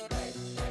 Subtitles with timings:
[0.00, 0.61] Hey.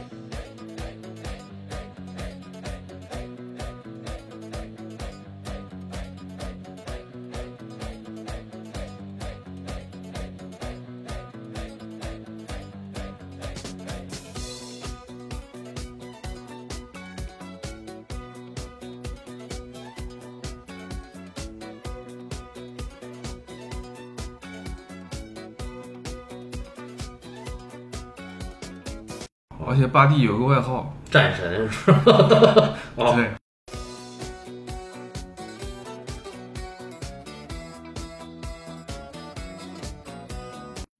[29.68, 32.02] 而且巴蒂有个外号，战神是吧？
[32.98, 33.32] 哦，对，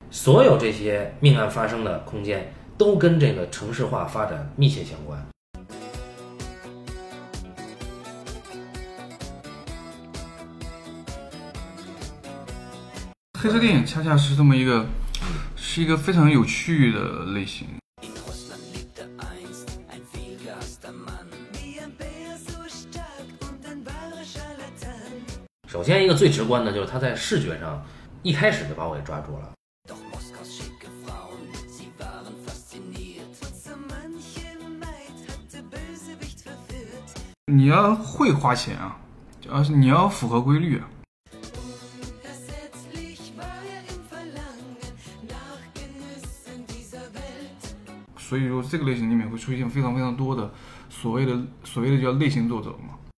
[0.10, 5.20] 所有这些命案发生的空间都跟这个城市化发展密切相关。
[13.40, 14.86] 黑色电影恰恰是这么一个，
[15.56, 17.68] 是一个非常有趣的类型。
[25.82, 27.84] 首先，一个最直观的就是他在视觉上
[28.22, 29.52] 一开始就把我给抓住了。
[37.48, 38.96] 你要会花钱啊，
[39.50, 40.88] 而是你要符合规律啊。
[48.20, 50.48] 所以说，这个类型里面会出现非常非常多的
[50.92, 53.11] 所谓的所谓的叫类型作者嘛。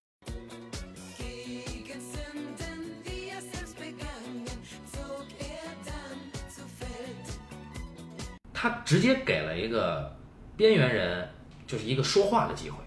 [8.93, 10.15] 直接给了一个
[10.55, 11.27] 边缘人，
[11.65, 12.77] 就是一个说话的机会。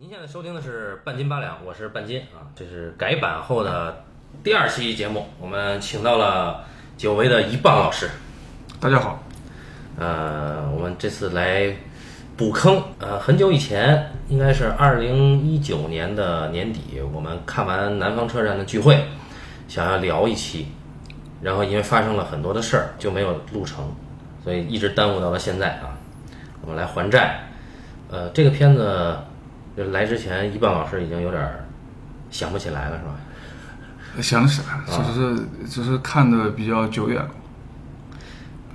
[0.00, 4.04] 您现在收听的是半斤八两，我是半斤啊，这是改版后的
[4.44, 6.64] 第二期节目，我们请到了
[6.96, 8.08] 久违的一棒老师。
[8.78, 9.20] 大家好，
[9.98, 11.74] 呃，我们这次来
[12.36, 12.80] 补坑。
[13.00, 19.04] 呃，很久以前，应该是二零一九年的年底，我们看完南方车站的聚会，
[19.66, 20.68] 想要聊一期，
[21.42, 23.92] 然后因为发生了很多的事儿，就没有录成，
[24.44, 25.98] 所以一直耽误到了现在啊。
[26.62, 27.40] 我们来还债。
[28.10, 29.14] 呃，这个片子
[29.78, 31.64] 就来之前，一半老师已经有点儿
[32.32, 33.14] 想不起来了，是吧？
[34.20, 37.30] 想起来了，只是只是看的比较久远了。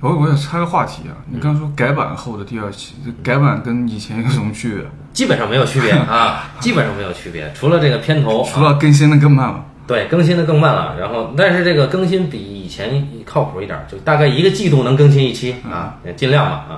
[0.00, 4.84] 我我想插个话题啊，你刚说改版后的第二期，这改版跟以前有什么区别？
[5.12, 9.62] 基本上没有区别啊，基本上没有区别，除了这个片头，除了更新的更慢了。
[9.86, 16.72] 对，更新的更慢了，然后但是这个更新比以前靠谱一点儿，就大概一个季度能更新一期啊，也尽量吧啊。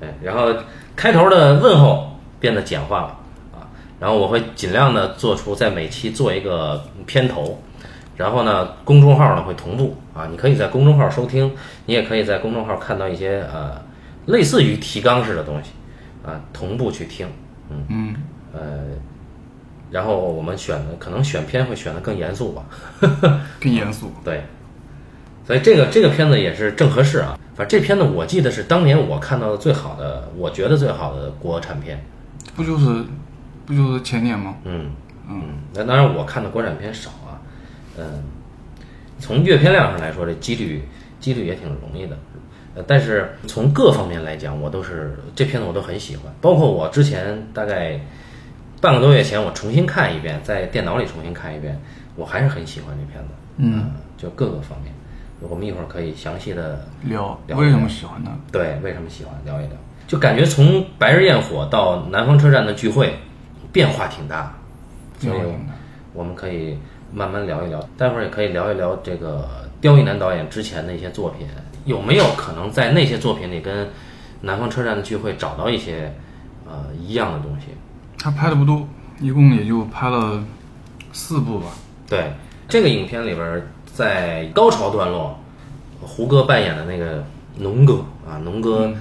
[0.00, 0.48] 对，然后
[0.96, 3.19] 开头的问候变得简化了啊，
[4.00, 7.62] 然后我会尽量的做出在每期做一个片头，
[8.16, 11.52] 然后呢，公众号呢会同步啊，你可以在公众号收听，
[11.86, 13.80] 你也可以在公众号看到一些呃
[14.26, 15.70] 类似于提纲式的东西
[16.26, 17.28] 啊，同步去听，
[17.70, 18.16] 嗯嗯，
[18.52, 18.60] 呃。
[19.90, 22.64] 然后我们选的可能选片会选的更严肃吧，
[23.60, 24.12] 更严肃。
[24.24, 24.44] 对，
[25.44, 27.36] 所以这个这个片子也是正合适啊。
[27.56, 32.00] 反正这片子我记得是当年我看到的最好的，我觉得最好的国产片。
[32.54, 32.86] 不就是
[33.70, 34.56] 不就是前年吗？
[34.64, 34.90] 嗯
[35.28, 35.42] 嗯，
[35.72, 37.38] 那当然我看的国产片少啊，
[37.96, 38.24] 嗯，
[39.20, 40.82] 从阅片量上来说，这几率
[41.20, 42.18] 几率也挺容易的。
[42.74, 48.00] 呃，但是从各方面来讲，我都是这片子我都很喜欢，包括我之前大概
[48.80, 51.80] 半个多月前我重新看一遍，在电脑里重新看一遍，
[52.16, 53.30] 我还是很喜欢这片子。
[53.58, 54.92] 嗯，就各个方面，
[55.38, 58.32] 我们一会儿可以详细的聊聊为什么喜欢它？
[58.50, 59.76] 对，为什么喜欢聊一聊？
[60.08, 63.14] 就感觉从《白日焰火》到南方车站的聚会，
[63.72, 64.54] 变化挺大，
[65.18, 65.38] 所以
[66.12, 66.76] 我们可以
[67.12, 67.80] 慢慢聊一聊。
[67.96, 69.48] 待会儿也可以聊一聊这个
[69.80, 71.46] 刁亦男导演之前的一些作品，
[71.84, 73.88] 有没有可能在那些作品里跟
[74.40, 76.12] 南方车站的聚会找到一些
[76.66, 77.66] 呃一样的东西？
[78.18, 78.86] 他拍的不多，
[79.20, 80.42] 一共也就拍了
[81.12, 81.66] 四部吧。
[82.08, 82.32] 对，
[82.68, 85.38] 这个影片里边儿，在高潮段落，
[86.00, 87.24] 胡歌扮演的那个
[87.56, 88.92] 农哥啊，农哥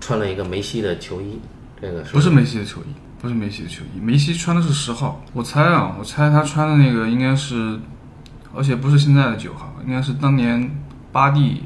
[0.00, 1.38] 穿了一个梅西的球衣，
[1.80, 2.84] 这个不是梅西的球衣，
[3.20, 5.20] 不是梅西的球衣，梅西穿的是十号。
[5.34, 7.78] 我猜啊，我猜他穿的那个应该是，
[8.56, 10.70] 而且不是现在的九号，应该是当年
[11.12, 11.64] 巴蒂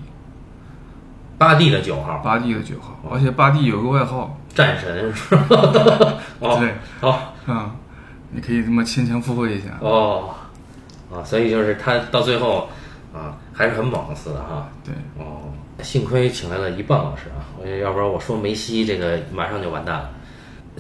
[1.38, 5.46] 巴蒂的九号，巴蒂的九号，而且巴蒂有个外号，战神是吧？
[6.40, 7.70] 哦，对，好嗯，
[8.32, 9.66] 你可以这么牵强附会一下。
[9.80, 10.34] 哦，
[11.12, 12.68] 啊，所以就是他到最后
[13.14, 14.68] 啊还是很猛似的哈。
[14.84, 15.52] 对，哦，
[15.82, 20.10] 幸亏请来了一棒老师啊，我要不然我说梅西这个马上就完蛋了。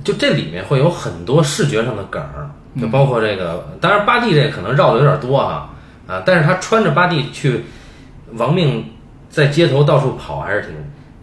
[0.02, 2.50] 就这里面会有很多视觉上的梗儿，
[2.80, 5.70] 就包括这个，当然巴蒂这可能绕的有点多哈
[6.06, 7.64] 啊，但是他穿着巴蒂去
[8.32, 8.84] 亡命
[9.30, 10.70] 在街头到处跑，还是挺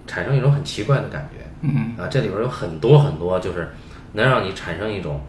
[0.08, 1.46] 产生一种很奇怪的感觉。
[1.62, 1.94] 嗯。
[1.98, 3.70] 啊，这里边有很多很多，就是
[4.14, 5.22] 能让你产生一种，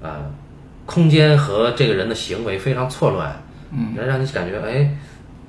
[0.00, 0.32] 呃，
[0.84, 4.96] 空间和这个人的行为非常错乱，嗯，能让你感觉，哎，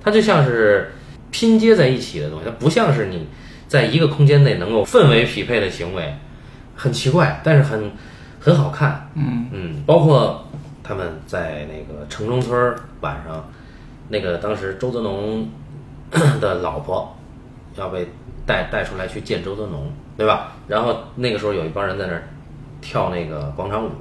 [0.04, 0.94] 它就像是
[1.32, 3.28] 拼接在一起的东西，它不像是你
[3.68, 6.14] 在一个空间内能够氛围匹配的行为，
[6.78, 7.92] 很奇怪，但是很
[8.40, 10.48] 很好看，嗯嗯，包括
[10.84, 13.44] 他们在那个城中村儿晚上，
[14.08, 15.50] 那个当时周泽农
[16.40, 17.14] 的老婆
[17.76, 18.08] 要被
[18.46, 20.54] 带带出来去见周泽农，对吧？
[20.68, 22.24] 然后那个时候有一帮人在那儿
[22.80, 23.92] 跳那个广场舞，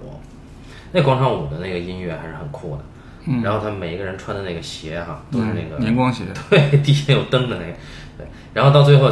[0.93, 2.85] 那广场舞的那个音乐还是很酷的。
[3.29, 6.23] 嗯，然后他们每一个人穿的那个鞋哈，都是那个荧光鞋。
[6.49, 7.73] 对，底下有灯的那个，
[8.19, 8.27] 对。
[8.55, 9.11] 然后到最后，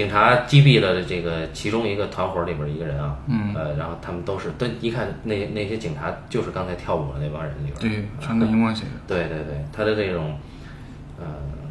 [0.00, 8.84] 警察击毙了这个其中一个团伙里边一个人啊，嗯，呃，然后他们都是都一看那那些警察就是刚才跳舞的那帮人里边，对，穿的荧光鞋。
[9.06, 10.38] 对对对，他的这种
[11.18, 11.26] 呃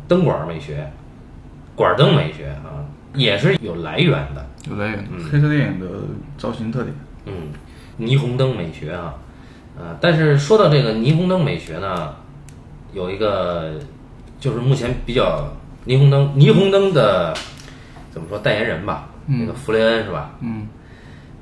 [0.08, 0.88] 灯管美学、
[1.76, 2.86] 管灯美学啊，
[3.16, 4.46] 也是有来源的。
[4.70, 5.88] 有来源，嗯黑色电影的
[6.38, 6.96] 造型特点。
[7.26, 7.34] 嗯，
[7.98, 9.16] 霓虹灯美学啊，
[9.76, 12.14] 呃，但是说到这个霓虹灯美学呢，
[12.94, 13.80] 有一个
[14.40, 15.52] 就是目前比较
[15.88, 17.34] 霓虹灯霓虹灯的
[18.11, 20.31] 怎么说代言人吧，那个弗雷恩是吧？
[20.41, 20.67] 嗯，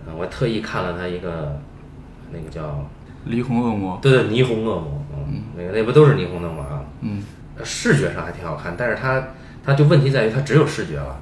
[0.06, 1.60] 呃我特意看了他一个
[2.32, 2.84] 那个叫
[3.28, 3.98] 霓虹恶魔。
[4.02, 6.64] 对对霓虹恶魔，嗯，那个那不都是霓虹灯吗？
[6.70, 7.24] 啊，嗯
[7.58, 9.24] 呃视觉上还挺好看，但是它
[9.66, 11.18] 它就问题在于它只有视觉了。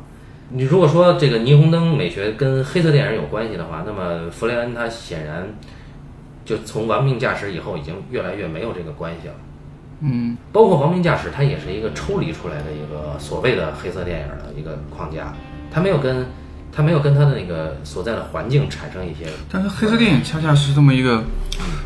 [0.50, 5.48] 你如果说这个霓虹灯美学跟黑色电影有关系的话，那么弗雷恩他显然
[6.44, 9.34] 就从《亡命驾驶》以后已经越来越没有这个关系了。
[10.02, 15.34] 嗯包括《亡命驾驶》，它也是一个抽离出来的一个所谓的黑色电影的一个框架，
[15.72, 16.26] 它没有跟
[16.72, 19.26] 它没有跟它的那个所在的环境产生一些。
[19.50, 21.24] 但是黑色电影恰恰是这么一个，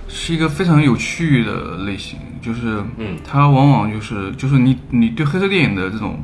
[0.07, 6.19] 是一个非常有趣的类型，就是，嗯，它往往就是就是你你对黑色电影的这种，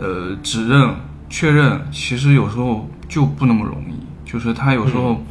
[0.00, 0.94] 呃，指认
[1.28, 5.22] 确认，其实有时候就不那么容易，就是它有时候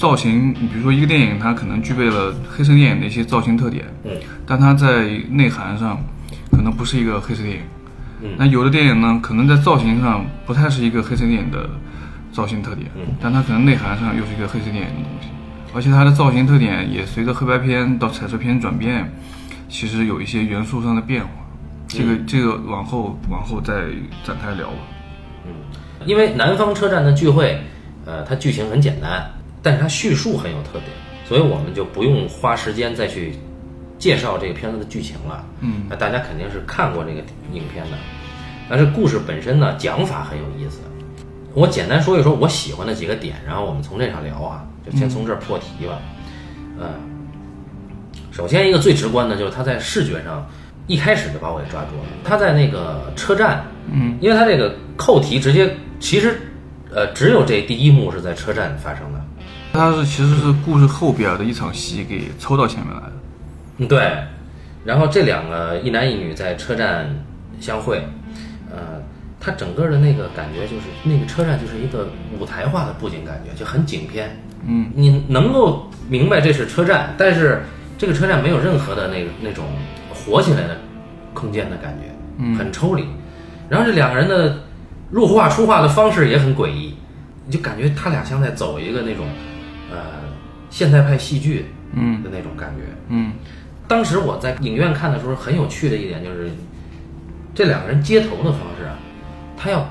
[0.00, 4.12] 造型，你比如说一个电影，它可能具备了黑色电影的一些造型特点，嗯
[4.46, 6.02] 但它在内涵上
[6.50, 7.62] 可能不是一个黑色电影。
[8.22, 11.68] 嗯那有的电影呢，可能在造型上不太是一个黑色电影的
[12.32, 15.28] 造型特点，嗯但它可能内涵上又是一个黑色电影的东西，
[15.74, 19.12] 而且它的造型特点也随着黑白片到彩色片转变，
[19.68, 21.28] 其实有一些元素上的变化。
[21.86, 23.74] 这个这个往后往后再
[24.24, 24.76] 展开聊吧。
[25.44, 25.52] 嗯
[26.06, 27.60] 因为南方车站的聚会，
[28.06, 29.30] 呃，它剧情很简单，
[29.62, 30.86] 但是它叙述很有特点，
[31.24, 33.34] 所以我们就不用花时间再去
[33.98, 35.44] 介绍这个片子的剧情了。
[35.60, 37.20] 嗯，那大家肯定是看过这个
[37.52, 37.98] 影片的。
[38.68, 40.80] 但是故事本身呢，讲法很有意思。
[41.52, 45.98] 我简单说一说我喜欢的几个点，然后我们从这上聊啊，就先从这儿破题吧。
[46.78, 46.88] 嗯，
[48.30, 50.48] 首先一个最直观的就是它在视觉上
[50.86, 52.04] 一开始就把我给抓住了。
[52.24, 56.40] 他在那个车站，嗯，因为他这个扣题直接其实
[56.94, 59.20] 呃只有这第一幕是在车站发生的。
[59.72, 63.12] 它是其实是故事后边的一场戏给抽到前面来的。
[63.78, 64.12] 嗯，对。
[64.84, 67.08] 然后这两个一男一女在车站
[67.60, 68.02] 相会，
[68.70, 69.00] 呃，
[69.38, 72.08] 它整个的那个感觉就是那个车站就是一个
[72.38, 74.42] 舞台化的布景感觉，就很景片。
[74.66, 77.62] 嗯，你能够明白这是车站，但是
[77.98, 79.66] 这个车站没有任何的那个那种
[80.12, 80.78] 活起来的
[81.34, 82.06] 空间的感觉，
[82.38, 83.04] 嗯很抽离。
[83.68, 84.60] 然后这两个人的
[85.10, 86.94] 入画出画的方式也很诡异，
[87.46, 89.26] 你就感觉他俩像在走一个那种
[89.90, 89.96] 呃
[90.70, 92.82] 现代派戏剧嗯的那种感觉。
[93.08, 93.32] 嗯
[93.88, 96.48] 当时我在影院看的时候，很有趣的一点就是，
[97.54, 98.96] 这两个人接头的方式啊，
[99.56, 99.84] 他要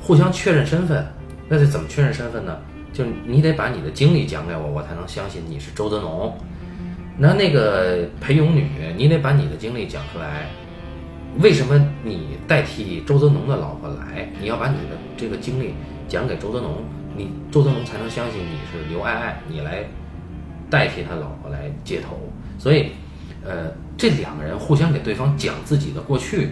[0.00, 1.06] 互相确认身份。
[1.48, 2.56] 那得怎么确认身份呢？
[2.94, 6.34] 就是你得把你的经历讲给我，我才能相信你是周泽农。
[7.18, 8.66] 那那个裴勇女，
[8.96, 10.46] 你得把你的经历讲出来。
[11.40, 14.26] 为什么你代替周泽农的老婆来？
[14.40, 15.74] 你要把你的这个经历
[16.08, 16.82] 讲给周泽农，
[17.16, 19.84] 你周泽农才能相信你是刘爱爱，你来
[20.70, 22.18] 代替他老婆来接头。
[22.58, 22.92] 所以，
[23.44, 26.50] 呃，这两个人互相给对方讲自己的过去，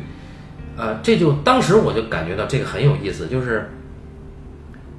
[0.76, 3.70] 呃，这就当时我就感觉到这个很有意思，就是，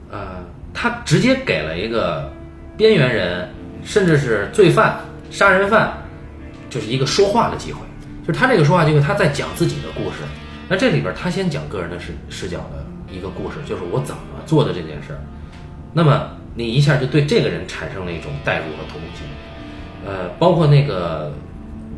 [0.10, 2.32] 呃，他直接给了一个
[2.78, 3.50] 边缘人
[3.84, 5.00] 甚至是罪犯、
[5.30, 5.92] 杀人犯，
[6.70, 7.80] 就是一个说话的机会。
[8.26, 10.18] 就是他这个说话机会，他在讲自己的故事。
[10.70, 15.18] 那这里边他先讲个人的视视角的一个故事，就是我怎么做的这件事。
[15.94, 19.26] 那么你一下就对这个人产生了一种代入和同情。
[20.06, 21.32] 呃，包括那个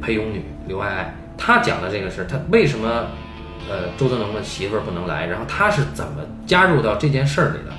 [0.02, 3.08] 裴勇女刘爱爱，她讲的这个事儿，她为什么
[3.70, 7.72] 呃周泽能的媳妇儿不能来，然后她是怎么加入到这件事儿里的，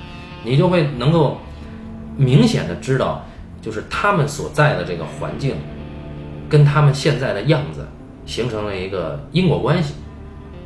[0.43, 1.37] 你就会能够
[2.17, 3.23] 明显的知道，
[3.61, 5.55] 就是他们所在的这个环境
[6.49, 7.85] 跟他们现在的样子
[8.25, 9.93] 形成了一个因果关系，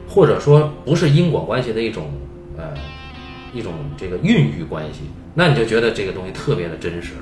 [0.07, 2.09] 或者说不是因果关系的一种
[2.55, 2.63] 呃
[3.53, 5.01] 一种这个孕育关系，
[5.33, 7.21] 那你就觉得这个东西特别的真实了。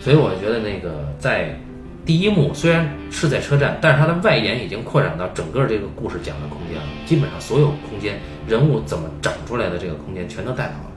[0.00, 1.58] 所以我觉得那个在
[2.04, 10.90] 第一幕虽然是在车站，但是它的外延已经扩展到整个这个故事讲的空间了，基本上所有空间人物怎么长出来的这个空间全都带到了。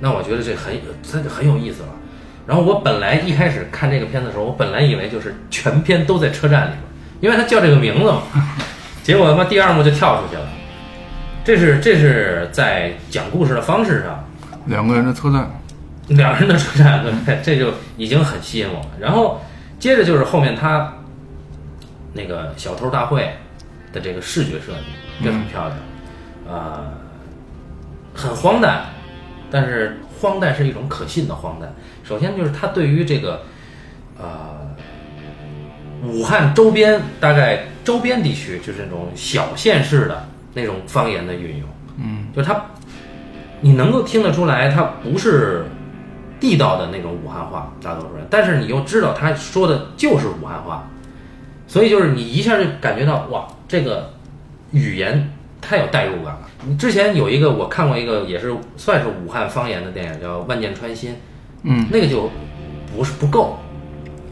[0.00, 0.74] 那我觉得这很
[1.12, 1.88] 它就很有意思了。
[2.46, 6.82] 然后我本来一开始看这个片子的时候，我本来以为就是全片都在车站里边，
[7.20, 8.22] 因为它叫这个名字嘛。
[9.02, 10.48] 结果他妈第二幕就跳出去了。
[11.44, 14.24] 这是这是在讲故事的方式上，
[14.66, 15.50] 两个人的车站，
[16.08, 18.90] 两个人的车站，对，这就已经很吸引我了。
[18.98, 19.40] 然后
[19.78, 20.92] 接着就是后面他
[22.12, 23.30] 那个小偷大会
[23.92, 25.78] 的这个视觉设计也很漂亮，
[26.48, 26.92] 呃，
[28.14, 28.86] 很荒诞，
[29.50, 31.72] 但是荒诞是一种可信的荒诞。
[32.02, 33.42] 首先就是他对于这个
[34.18, 34.66] 呃
[36.02, 42.64] 武汉周边大概周边地区，就是那种小县市的那种方言的运用，嗯，就是他
[43.60, 45.66] 你能够听得出来，他不是
[46.40, 50.88] 地道的那种武汉话，大多数人，但是你又知道他说的就是武汉话，
[51.66, 54.10] 所以就是你一下就感觉到哇，这个
[54.72, 55.30] 语言
[55.60, 56.40] 太有代入感了。
[56.66, 61.10] 你之前有一个我看过一个也是算是武汉方言的电影，叫《万箭穿心》，
[61.62, 62.30] 嗯，那个就
[62.96, 63.58] 不是不够，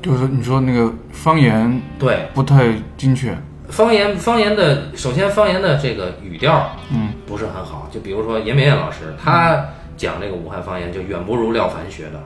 [0.03, 1.81] 就是你说那个方言。
[1.99, 2.29] 对。
[2.35, 3.37] 不太精确，
[3.69, 9.65] 方言方言的，首先方言的这个语调嗯不是很好，就比如说严美燕老师，他
[9.97, 12.23] 讲这个武汉方言就远不如廖凡学的。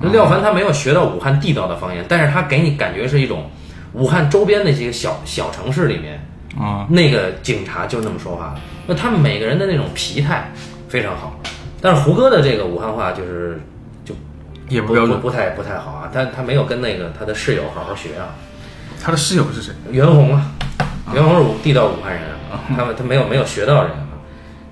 [0.00, 3.48] 那廖凡他没有学到武汉地道的方言，但是他给你感觉是一种
[3.92, 6.20] 武汉周边那些小小城市里面
[6.58, 8.54] 啊，那个警察就那么说话。
[8.86, 10.50] 那他们每个人的那种皮态
[10.88, 11.38] 非常好，
[11.80, 13.60] 但是胡歌的这个武汉话就是
[14.04, 14.14] 就
[14.68, 15.20] 也不标准。
[15.20, 18.34] 不不太不太好啊，但他没有跟那个他的室友好好学啊。
[19.02, 19.72] 他的室友是谁？
[19.90, 20.50] 袁弘啊，
[21.12, 24.13] 袁弘是武地道武汉人啊，他们他没有没有学到这个啊。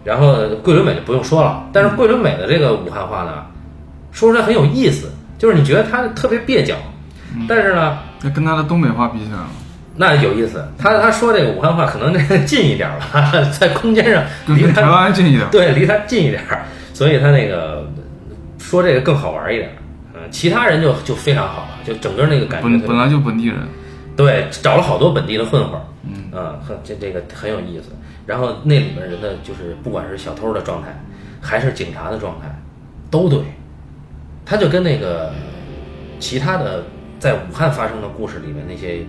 [0.05, 3.45] 然后桂纶镁就不用说了，但是桂纶镁的这个武汉话呢，
[4.11, 6.75] 说出来很有意思，就是你觉得他特别蹩脚，
[7.49, 9.49] 但是呢，那跟他的东北话比起来了，
[9.97, 10.67] 那有意思。
[10.79, 15.49] 他他说这个武汉话可能这个近一点儿吧， 在空间上离台湾近一点。
[15.51, 17.89] 对离他近一点儿，所以他那个
[18.59, 19.71] 说这个更好玩一点。
[20.15, 23.57] 嗯，其他人就就非常好了，就整个那个感觉本本来就本地人，
[24.17, 27.91] 对，找了好多本地的混混儿，嗯啊，很这这个很有意思。
[28.27, 31.03] 然后那里边人的就是不管是小偷的状态，
[31.41, 32.49] 还是警察的状态，
[33.11, 33.41] 都对。
[34.45, 35.33] 他就跟那个
[36.19, 36.85] 其他的
[37.19, 39.01] 在武汉发生的故事里面那些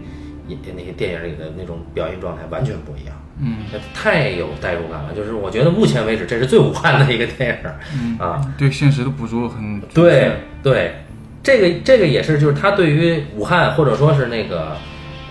[0.47, 3.57] 那些电影里的那种表现状态完全不一样，嗯
[3.95, 5.13] 太有代入感了。
[5.15, 8.39] 就是我觉得目前为止这是最武汉的一个电影儿嗯啊。
[8.57, 10.93] 对现实的捕捉很对对，
[11.41, 14.77] 这个这个也是，就是他对于武汉或者说是那个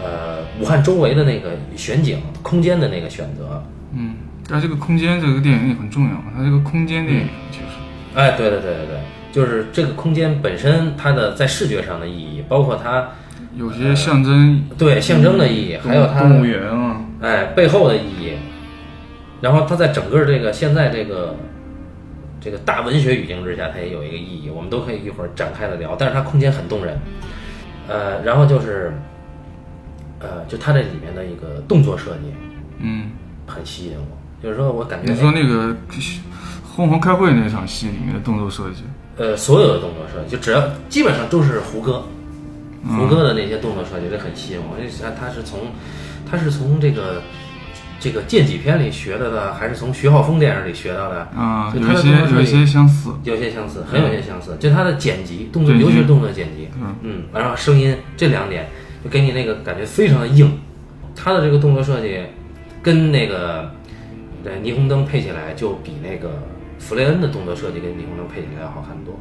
[0.03, 3.63] 呃武汉周围的那个选景空间的那个选择，
[3.95, 4.15] 嗯，
[4.49, 7.65] 但这个空间这个电影也很重要，它这个空间电影其实，
[8.15, 9.01] 哎，对对对对对，
[9.33, 13.09] 就是这个空间本身它的在视觉上的意义，包括它
[13.57, 18.33] 有些象征对象征的意义，还有它动物园啊，哎背后的意义，
[19.41, 21.37] 然后它在整个这个现在这个
[22.41, 25.95] 这个大文学语境之下，它也有一个意义，我们都可以一会儿展开的聊。
[25.97, 26.99] 但是它空间很动人，
[27.89, 28.93] 呃，然后就是
[30.23, 32.33] 呃，就它这里面的一个动作设计
[32.79, 33.11] 嗯，
[33.47, 35.77] 很吸引我，就是说我感觉你说那个
[36.65, 38.83] 红红开会那场戏里面的动作设计，
[39.17, 42.05] 呃，所有的动作设计，就只要基本上都是胡歌，
[42.85, 44.79] 嗯胡歌的那些动作设计，这很吸引我。
[44.79, 45.61] 因为他他是从
[46.31, 47.23] 他是从这个
[48.01, 51.21] 这个剑戟片里学的呢，还是从徐浩峰电影里学到的？
[51.37, 54.57] 啊，有些有些相似，有些相似，很有些相似。
[54.59, 58.67] 就他的剪辑动作，尤其是动作剪辑，嗯嗯，然后声音这两点，
[59.03, 60.59] 就给你那个感觉非常的硬。
[61.15, 62.21] 他的这个动作设计
[62.83, 63.71] 跟那个
[64.45, 66.31] 呃霓虹灯配起来，就比那个
[66.79, 69.19] 弗雷恩的动作设计跟霓虹灯配起来要好看多。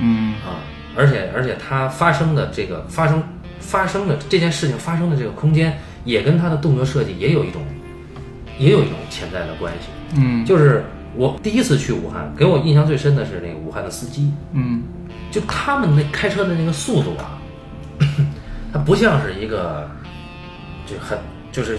[0.00, 0.62] 嗯啊，
[0.96, 3.22] 而且而且它发生的这个发生
[3.58, 7.60] 发生的这件事情发生的这个空间，也跟它的动作设计也有一种
[8.58, 9.88] 也有一种潜在的关系。
[10.16, 14.82] 嗯就是我第一次去武汉，给我印象最深的是那个武汉的司机，嗯
[15.30, 17.38] 就他们那开车的那个速度啊，
[18.72, 19.88] 它不像是一个
[20.86, 21.18] 就很
[21.52, 21.78] 就是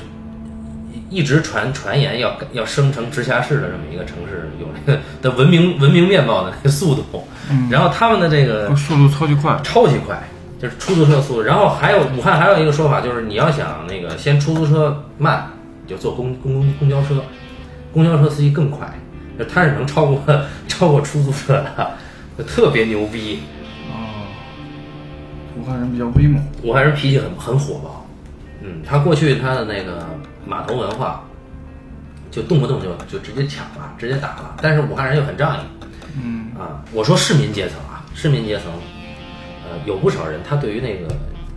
[1.09, 7.03] 一一直传传言要要生成直辖市的这么一个城市有那个的文明文明面貌的那个速度，
[7.69, 10.21] 然后他们的这个速度超级快，超级快，
[10.59, 11.41] 就是出租车速度。
[11.41, 15.49] 然后还有武汉还有一个说法，就是你要想那个先出租车慢，
[15.85, 17.23] 你就坐公公公交车，
[17.93, 18.87] 公交车司机更快，
[19.39, 20.21] 就他是能超过
[20.67, 21.91] 超过出租车的，
[22.37, 23.39] 就特别牛逼。
[25.61, 28.05] 哦，武汉人比较威猛，武汉人脾气很很火爆，
[28.61, 30.05] 嗯，他过去他的那个
[30.45, 31.23] 码头文化，
[32.31, 34.55] 就动不动就就直接抢了，直接打了。
[34.61, 35.59] 但是武汉人又很仗义，
[36.21, 36.51] 嗯。
[36.59, 38.65] 啊，我说市民阶层啊，市民阶层，
[39.63, 41.13] 呃，有不少人他对于那个，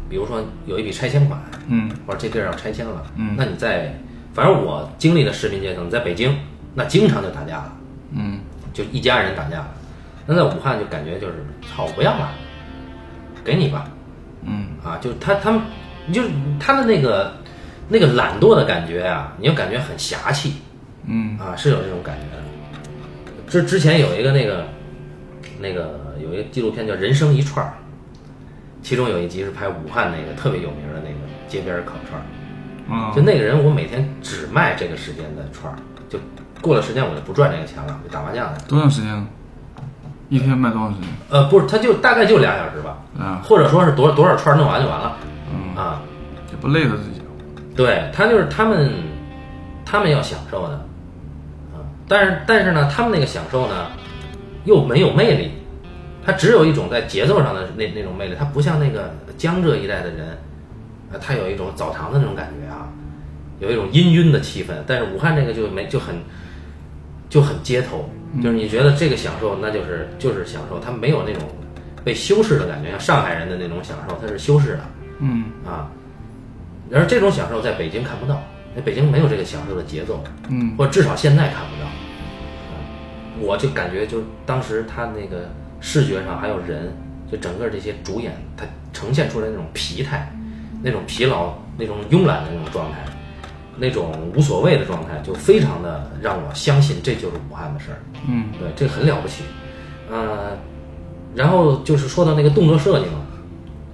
[0.08, 1.90] 比如说有一笔拆迁款，嗯。
[2.06, 3.34] 或者这地儿要拆迁了，嗯。
[3.36, 3.94] 那你在，
[4.32, 6.36] 反正我经历的市民阶层，在北京
[6.74, 7.72] 那经常就打架了，
[8.12, 8.40] 嗯。
[8.72, 9.68] 就一家人打架了。
[10.26, 12.30] 那在武汉就感觉就是操，我不要了，
[13.44, 13.92] 给你吧，嗯
[14.84, 15.60] 啊，就是他他们
[16.12, 16.28] 就是
[16.60, 17.32] 他的那个
[17.88, 20.54] 那个懒惰的感觉啊，你就感觉很侠气
[21.06, 22.42] 嗯啊，是有这种感觉的。
[23.48, 24.66] 之之前有一个那个
[25.60, 27.72] 那个有一个纪录片叫《人生一串儿》，
[28.82, 31.16] 其中有一集是拍武汉那个特别有名的那个
[31.48, 32.24] 街边烤串儿，
[32.94, 35.76] 啊就那个人我每天只卖这个时间的串儿，
[36.08, 36.18] 就
[36.60, 38.64] 过了时间我就不赚这个钱了，就打麻将去。
[38.66, 39.26] 多长时间呢？
[40.28, 41.08] 一天卖多长时间？
[41.30, 45.16] 呃，不是，他就大概就俩小时吧，啊，或者说是多少多少串儿弄完就完了
[45.52, 46.00] 嗯，啊。
[46.50, 47.20] 也不累着自己。
[47.76, 48.92] 对他就是他们，
[49.84, 50.74] 他们要享受的，
[51.74, 53.88] 啊，但是但是呢，他们那个享受呢，
[54.64, 55.50] 又没有魅力，
[56.24, 60.28] 他只有一种在节奏上的那那种魅力，他不像那个江浙一带的人，
[61.12, 62.88] 啊，他有一种澡堂的那种感觉啊，
[63.58, 66.14] 有一种氤氲的气氛，但是武汉这个就没就很
[67.28, 68.08] 就很街头，
[68.42, 71.42] 就是你觉得这个享受那就是就是享受，它没有那种
[72.04, 74.80] 被修饰的感觉，像上海人的那种享受，它是修饰的。
[75.20, 75.88] 嗯啊，
[76.90, 78.42] 然而这种享受在北京看不到，
[78.74, 81.86] 那北京没有这个享受的节奏，嗯或者至少现在看不到。
[81.86, 81.92] 啊
[83.40, 86.96] 我就感觉，就当时他那个视觉上还有人，
[87.30, 90.32] 就整个这些主演，他呈现出来那种疲态、
[90.82, 92.98] 那种疲劳、那种慵懒的那种状态，
[93.76, 97.98] 那种无所谓的状态，就非常的让我相信这就是武汉的事儿。
[98.28, 99.42] 嗯对，这很了不起。
[100.10, 100.56] 呃，
[101.34, 103.26] 然后就是说到那个动作设计嘛，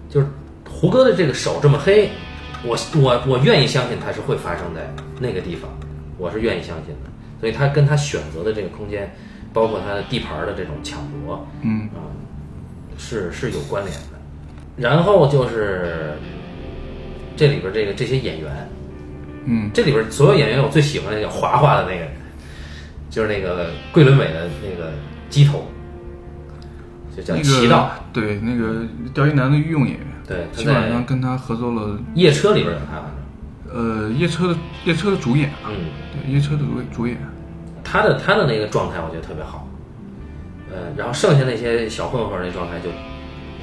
[0.08, 0.26] 就是
[0.68, 2.10] 胡歌的这个手这么黑，
[2.64, 4.82] 我我我愿意相信它是会发生在
[5.18, 5.70] 那个地方，
[6.18, 7.10] 我是愿意相信的。
[7.40, 9.10] 所以他跟他选择的这个空间，
[9.52, 12.04] 包括他的地盘的这种抢夺，嗯啊、
[12.98, 14.18] 是是有关联的。
[14.76, 16.12] 然后就是
[17.36, 18.68] 这里边这个这些演员，
[19.44, 19.70] 嗯。
[19.72, 22.10] 这里边所有演员我最喜欢的叫华华的那个人，
[23.08, 24.92] 就是那个桂纶镁的那个
[25.28, 25.66] 鸡头，
[27.16, 27.84] 就叫那齐道。
[27.84, 31.98] 个对那个刁亦男的御用演员，对，他基本上跟他合作了。
[32.14, 35.74] 夜车里边有他，呃，夜车的夜车的主演，嗯，
[36.12, 37.16] 对夜车的主主演，
[37.84, 39.68] 他的他的那个状态我觉得特别好，
[40.72, 42.88] 呃，然后剩下那些小混混那状态就，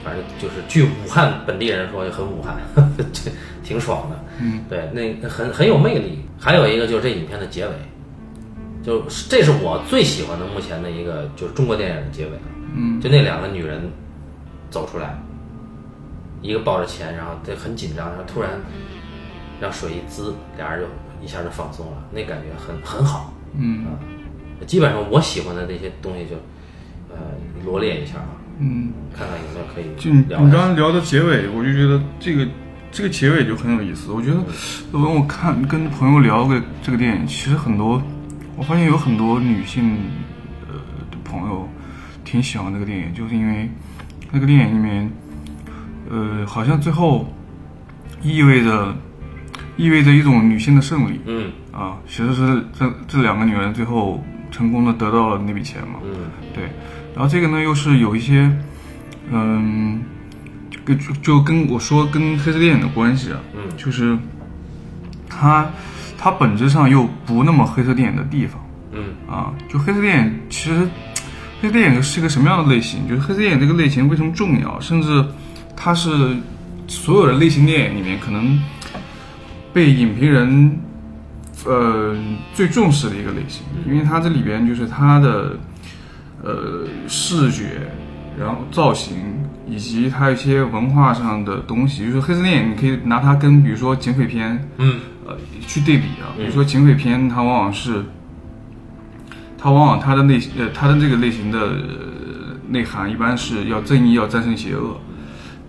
[0.08, 2.56] 反正就是据武汉本地人说就很武汉，
[3.12, 3.30] 这
[3.62, 6.22] 挺爽的，嗯，对，那很很有魅力。
[6.40, 7.74] 还有一个就是这影片的结尾，
[8.82, 12.42] 就是这是我最喜欢的目前的一个就是中国电影的结尾了，
[12.74, 13.92] 嗯就那两个女人
[14.70, 15.20] 走出来，
[16.42, 18.52] 一个抱着钱，然后这很紧张，然后突然
[19.60, 20.88] 让水一滋，俩人就
[21.26, 23.34] 一下就放松了，那感觉很很好。
[23.58, 24.00] 嗯啊，
[24.66, 26.36] 基本上我喜欢的那些东西就，
[27.10, 27.18] 呃，
[27.66, 30.46] 罗列一下吧，嗯，看看有没有可以就你聊的。
[30.46, 32.48] 你刚刚聊的结尾，我就觉得这个
[32.92, 34.12] 这个结尾就很有意思。
[34.12, 34.38] 我觉得
[34.92, 38.02] ，when 我看跟朋友聊个这个电影，其实很多，
[38.56, 39.98] 我发现有很多女性
[40.68, 40.74] 呃
[41.12, 41.70] 的朋友
[42.26, 43.70] 挺喜欢这个电影，就是因为
[44.32, 45.12] 那个电影里面，
[46.10, 47.32] 呃，好像最后
[48.24, 48.96] 意味着
[49.76, 56.00] 意味着一种女性的胜利嗯啊，其实是这这两个女人最后成功的得到了那笔钱嘛。
[56.04, 56.64] 嗯对，
[57.18, 58.48] 然后这个呢又是有一些，
[59.32, 60.00] 嗯，
[60.70, 64.16] 就跟就就跟我说跟黑色电影的关系啊，嗯就是
[65.28, 65.68] 它
[66.16, 70.88] 它本质上又不那么黑色电影的地方嗯啊，就黑色电影其实
[71.60, 73.08] 黑色电影是一个什么样的类型？
[73.10, 74.80] 就是黑色电影这个类型为什么重要？
[74.80, 75.26] 甚至
[75.76, 76.38] 它是
[76.88, 78.62] 所有的类型电影里面可能
[79.74, 80.80] 被影评人
[81.66, 82.16] 呃
[82.54, 85.58] 最重视的一个类型，因为它这里边就是它的
[86.44, 87.90] 呃视觉，
[88.40, 89.18] 然后造型
[89.68, 95.00] 以及它一些文化上的东西，就是黑色电影，你可以拿它跟比如说警匪片嗯。
[95.28, 95.36] 呃
[95.68, 98.02] 去对比啊，比如说警匪片，它往往是
[99.58, 101.76] 它往往它的类呃它的这个类型的、呃
[102.70, 104.98] 内涵一般是要正义要战胜邪恶，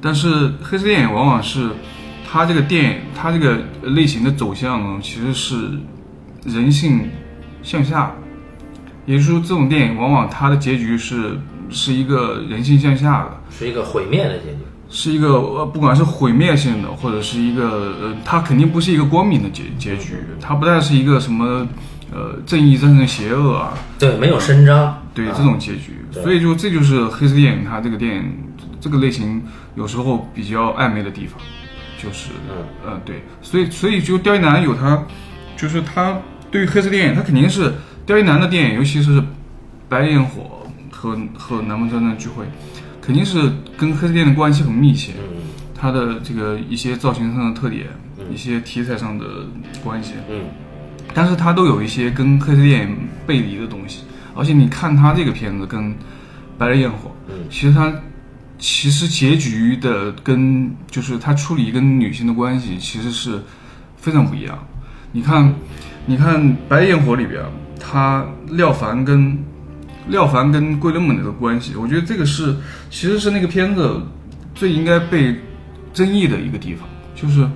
[0.00, 1.70] 但是黑色电影往往是
[2.24, 5.70] 它这个电影它这个类型的走向呢，其实是
[6.44, 7.08] 人性
[7.62, 8.12] 向下，
[9.08, 11.38] 也就是说这种电影往往它的结局是
[11.70, 13.40] 是一个人性向下的。
[13.50, 14.58] 是一个毁灭的结局。
[14.90, 21.66] 是一个呃，不管是毁灭性的，或者是一个呃，它肯定不是一个光明的结结局，它不但是一个什么
[22.12, 24.78] 呃正义战胜邪恶啊，对，没有伸张。
[24.78, 28.32] 啊对这种结局，所以就这就是黑色电影它这个电影
[28.80, 29.42] 这个类型
[29.74, 31.40] 有时候比较暧昧的地方，
[32.00, 35.02] 就是嗯呃对，所以所以就刁亦男有他，
[35.56, 36.16] 就是他
[36.52, 37.74] 对于黑色电影，他肯定是
[38.08, 39.20] 刁亦男的电影，尤其是
[39.86, 42.42] 《白焰火》和和《南方车站聚会》，
[43.02, 45.12] 肯定是跟黑色电影关系很密切。
[45.18, 45.42] 嗯
[45.80, 47.86] 它的这个一些造型上的特点，
[48.32, 49.26] 一些题材上的
[49.84, 50.46] 关系，嗯
[51.12, 54.04] 但是他都有一些跟黑色电影背离的东西。
[54.34, 55.90] 而且你看他这个片子跟
[56.56, 57.92] 《白日焰火》，嗯其实他
[58.58, 63.38] 其实结局的跟就是他处理跟女性的关系其实是
[63.98, 64.58] 非常不一样。
[65.12, 65.54] 你看，
[66.06, 67.40] 你看《白日焰火》里边，
[67.78, 69.38] 他廖凡跟
[70.08, 72.54] 廖凡跟桂纶镁的关系，我觉得这个是
[72.90, 74.00] 其实是那个片子
[74.54, 75.34] 最应该被
[75.92, 77.48] 争议的一个地方，就是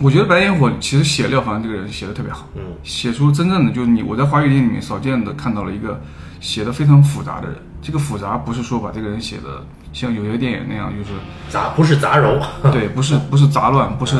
[0.00, 6.00] 我觉得《白烟火》其实写廖凡这个人写的特别好，嗯写出真正的就是你我在华语电影里面少见的看到了一个
[6.40, 7.56] 写的非常复杂的人。
[7.82, 11.10] 这个复杂不是说把这个人写的像有些电影那样，就是
[11.48, 12.38] 杂不是杂糅。
[12.70, 14.16] 对，不是不是杂乱，不是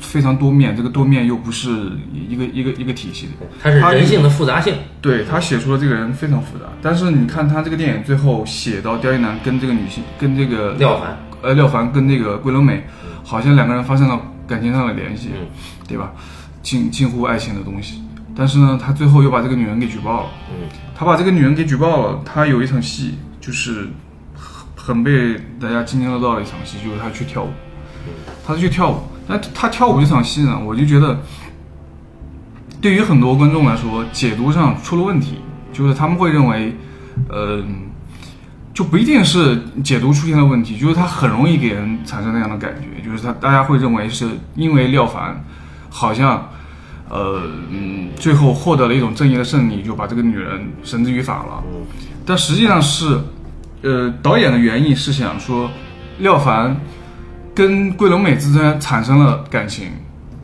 [0.00, 1.92] 非常多面，这个多面又不是
[2.28, 3.32] 一个一个一个体系的。
[3.62, 4.74] 它是人性的复杂性。
[5.00, 12.82] 对他写出了这个人非常复杂，但是你看他这个电影最后写到刁亦男跟这个女性跟这个廖凡，呃廖凡跟那个桂纶镁，
[13.22, 15.46] 好像两个人发生了感情上的联系，嗯
[15.86, 16.12] 对吧？
[16.62, 18.02] 近近乎爱情的东西。
[18.34, 20.28] 但是呢，他最后又把这个女人给举报了。
[20.50, 23.88] 嗯他把这个女人给举报了，他有一场戏就是
[24.34, 27.50] 很很被大家津津乐道的一场戏，就是他去跳舞，
[28.44, 29.02] 他是去跳舞。
[29.28, 31.20] 但他跳舞这场戏呢，我就觉得
[32.80, 35.38] 对于很多观众来说，解读上出了问题，
[35.72, 36.74] 就是他们会认为，
[37.28, 37.62] 呃，
[38.72, 45.44] 就不一定是解读出现了问题，就是他很容易给人产生那样的感觉，就是他大家会认为是因为廖凡
[45.90, 46.48] 好像。
[47.10, 51.64] 呃，嗯，最后获得了一种正义的胜利，就把这个女人绳之于法了。
[51.64, 51.80] 嗯
[52.26, 53.18] 但实际上是，
[53.80, 55.70] 呃，导演的原意是想说，
[56.18, 56.76] 廖凡
[57.58, 59.88] 跟桂纶镁之间产生了感情，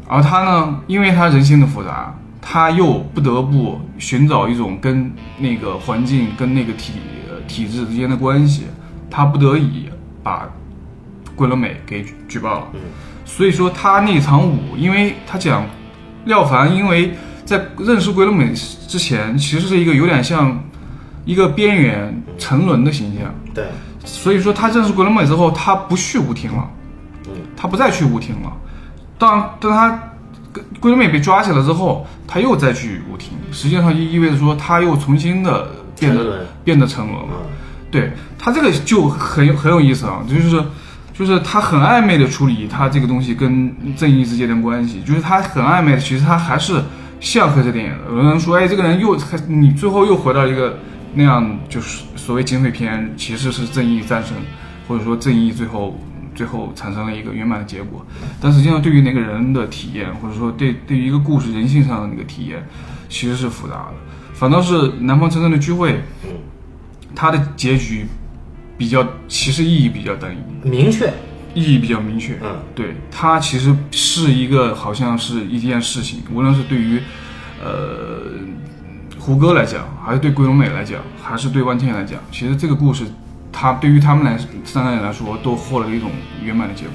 [0.08, 6.94] 而他呢，因为他人性的复杂，他又不得不寻找一种跟那个环境、跟那个体
[7.30, 8.64] 呃体制之间的关系，
[9.08, 9.88] 他不得已
[10.24, 10.50] 把
[11.36, 12.66] 桂纶镁给举报了。
[13.24, 15.64] 所以说他那场舞，因为他讲
[16.24, 18.52] 廖凡，因为在认识桂纶镁
[18.88, 20.60] 之前，其实是一个有点像
[21.24, 23.32] 一个边缘沉沦的形象。
[23.54, 23.66] 对，
[24.04, 26.80] 所以说他认识桂纶镁之后，他不去舞厅了，嗯
[27.64, 28.52] 他不再去舞厅了。
[29.16, 30.12] 当当他
[30.52, 37.30] 跟桂纶镁被抓起来之后，他又再去舞厅，实际上就意味着说他又重新的变得变得沉沦了。
[37.32, 37.46] 嗯
[37.90, 40.62] 对他这个就很有很有意思啊，就是
[41.14, 46.82] 就是他很暧昧的处理他这个东西跟正义之间的关系，就是他很暧昧，其实他还是
[47.20, 48.10] 像黑色电影的。
[48.10, 50.76] 有人说，哎，这个人又还你最后又回到一个
[51.14, 54.36] 那样，就是所谓警匪片，其实是正义战胜，
[54.88, 55.96] 或者说正义最后
[56.34, 58.04] 最后产生了一个圆满的结果。
[58.40, 62.66] 但实际上，对于那个人的体验，或者说对对于一个故事人性上的那个体验，
[63.08, 63.94] 其实是复杂的。
[64.32, 66.30] 反倒是南方车站的聚会，嗯
[67.14, 68.04] 它的结局
[68.76, 71.12] 比较，其实意义比较单一，明确。
[71.54, 72.36] 意义比较明确。
[72.42, 77.00] 嗯对，它其实是一个好像是一件事情，无论是对于
[77.62, 78.32] 呃
[79.20, 83.04] 胡歌来讲，还是对桂纶镁来讲，还是对万茜来讲，其实这个故事，
[83.56, 86.10] 它对于他们来三个人来说，都获得了一种
[86.42, 86.92] 圆满的结果。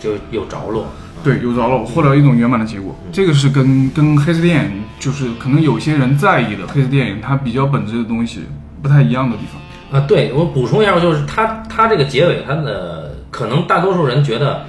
[0.00, 0.86] 就有着落。
[1.22, 2.92] 对，有着落，获得了一种圆满的结果。
[3.12, 8.40] 这个是跟跟黑色电影，就是可能有些人在意的黑色电影，它比较本质的东西
[8.82, 10.00] 不太一样的地方。
[10.00, 14.64] 啊，对我补充一下，就是他他这个结尾，他的可能大多数人觉得，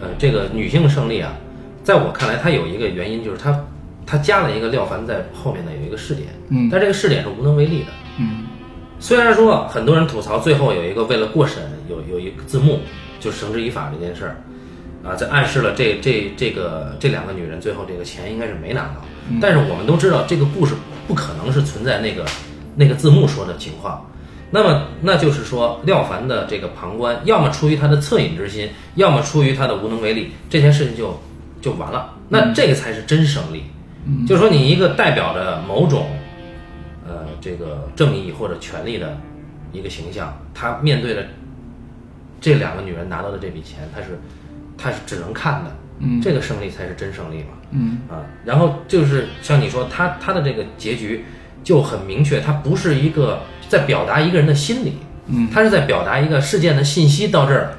[0.00, 1.32] 呃，这个女性胜利啊，
[1.84, 3.54] 在我看来，它有一个原因，就是他
[4.06, 7.88] 他加了一个廖凡在后面的有一个试点，嗯但这个试点是无能为力的。
[8.16, 8.46] 嗯
[9.00, 12.80] 虽然说很多人吐槽最后有一个为了过审有有一个字幕，
[13.20, 14.36] 就绳之以法这件事儿，
[15.08, 19.04] 啊，在暗示了这这这个这两个女人最后这个钱应该是没拿到，
[19.40, 20.74] 但是我们都知道这个故事
[21.06, 22.24] 不可能是存在那个
[22.74, 24.04] 那个字幕说的情况。
[24.50, 31.20] 那么，那就是说，廖凡的这个旁观，要么出于他的恻隐之心，要么出于他的无能为力，这件事情就
[31.60, 32.14] 就完了。
[32.30, 33.64] 那这个才是真胜利。
[34.26, 36.17] 就是说，你一个代表着某种呃
[37.40, 39.16] 这个正义或者权利的
[39.72, 41.26] 一个形象，他面对的
[42.40, 44.18] 这两个女人拿到的这笔钱，他是
[44.76, 45.70] 他是只能看的，
[46.00, 47.48] 嗯这个胜利才是真胜利嘛。
[47.70, 51.24] 嗯啊，然后就是像你说，他他的这个结局
[51.62, 57.74] 就很明确，他不是一个在表达一个人的心理，嗯，他是在表达一个事件的信息到这儿，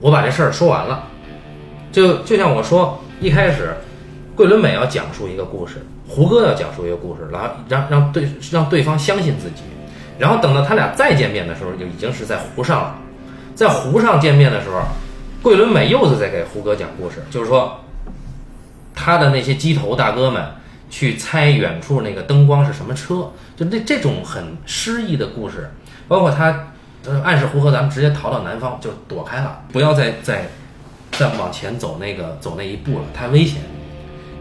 [0.00, 1.08] 我把这事儿说完了，
[1.90, 3.74] 就就像我说一开始，
[4.36, 5.76] 桂纶镁要讲述一个故事，
[6.14, 9.62] 胡歌要讲述一个故事，然后让让对让对方相信自己，
[10.18, 12.98] 然后等到他俩再见面的时候，就已经是在湖上了，
[13.54, 14.82] 在湖上见面的时候，
[15.42, 17.78] 桂纶镁又是在给胡歌讲故事，就是说。
[18.94, 20.44] 他的那些鸡头大哥们
[20.90, 25.70] 去猜远处那个灯光是什么车，就那这种很诗意的故事，
[26.06, 26.68] 包括他
[27.06, 30.46] 呃暗示胡歌咱们直接逃到南方就躲开了，不要再再
[31.12, 33.62] 再往前走那个走那一步了，太危险。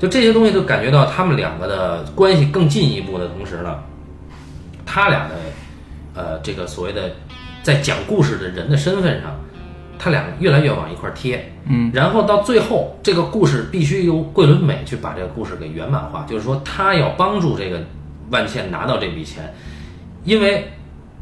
[0.02, 3.76] 就这些东西都感觉到他们两个的关系更进一步的同时呢，
[4.84, 5.36] 他俩的
[6.16, 7.12] 呃这个所谓的
[7.62, 9.40] 在讲故事的人的身份上，
[10.00, 11.54] 他俩越来越往一块儿贴。
[11.70, 17.80] 嗯，然后到最后，这个故事必须由桂纶镁去把这个故事给圆满化，就是说他要帮助这个
[18.32, 19.54] 万茜拿到这笔钱，
[20.24, 20.72] 因为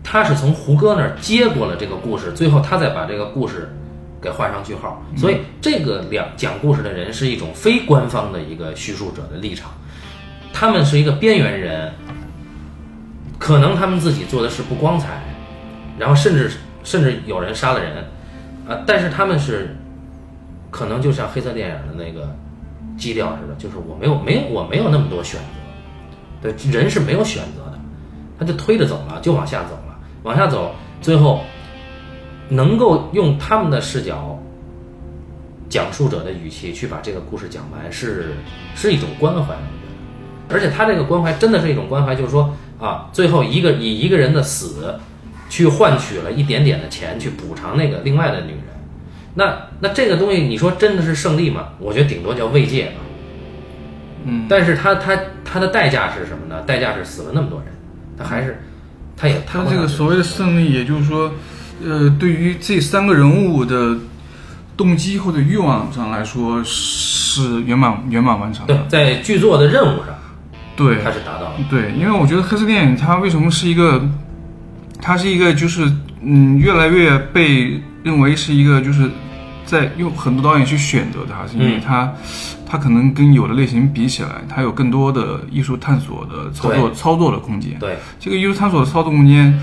[0.01, 3.75] 他是从胡歌那儿接过了这个故事，最后他再把这个故事
[4.21, 5.03] 给画上句号。
[5.15, 9.71] 所以这个两讲故事的人是一种非官方的一个叙述者的立场，
[10.53, 11.93] 他们是一个边缘人，
[13.37, 15.21] 可能他们自己做的事不光彩，
[15.97, 16.51] 然后甚至
[16.83, 17.97] 甚至有人杀了人，
[18.67, 19.75] 啊，但是他们是。
[20.71, 22.29] 可能就像黑色电影的那个
[22.95, 25.41] 基调似的，就是我没有没有我没有那么多选
[26.43, 27.79] 择，对人是没有选择的，
[28.37, 31.41] 他就推着走了，就往下走了，往下走，最后
[32.49, 34.37] 能够用他们的视角、
[35.69, 38.33] 讲述者的语气去把这个故事讲完，是
[38.75, 39.53] 是一种关怀，我觉
[40.49, 44.99] 得，而且他这个关怀真的是一种关怀，就是说啊，最后一个以一个人的死
[45.49, 48.59] 去换取了一点点的钱，去补偿那个另外的女人。
[49.35, 51.69] 那那这个东西，你说真的是胜利吗？
[51.79, 52.93] 我觉得顶多叫慰藉吧。
[54.25, 56.61] 嗯，但是他他他的代价是什么呢？
[56.63, 57.67] 代价是死了那么多人，
[58.17, 58.59] 他还是
[59.15, 61.31] 他也他这个所谓的胜利，也就是说，
[61.85, 63.97] 呃，对于这三个人物的
[64.75, 68.75] 动机或者欲望上来说，是圆满圆满完成的。
[68.75, 70.15] 对，在剧作的任务上，
[70.75, 71.53] 对，它是达到了。
[71.69, 74.07] 对，因为我觉得黑色电影它为什么是一个，
[75.01, 77.81] 它是一个就是嗯，越来越被。
[78.01, 79.11] 认为是一个，就是
[79.65, 82.09] 在用很多导演去选择它，是因为它，
[82.65, 87.77] 它可能跟有的类型比起来，它有更多的艺术探索的操作操作的空间。
[87.77, 89.53] 对这个艺术探索的操作空间，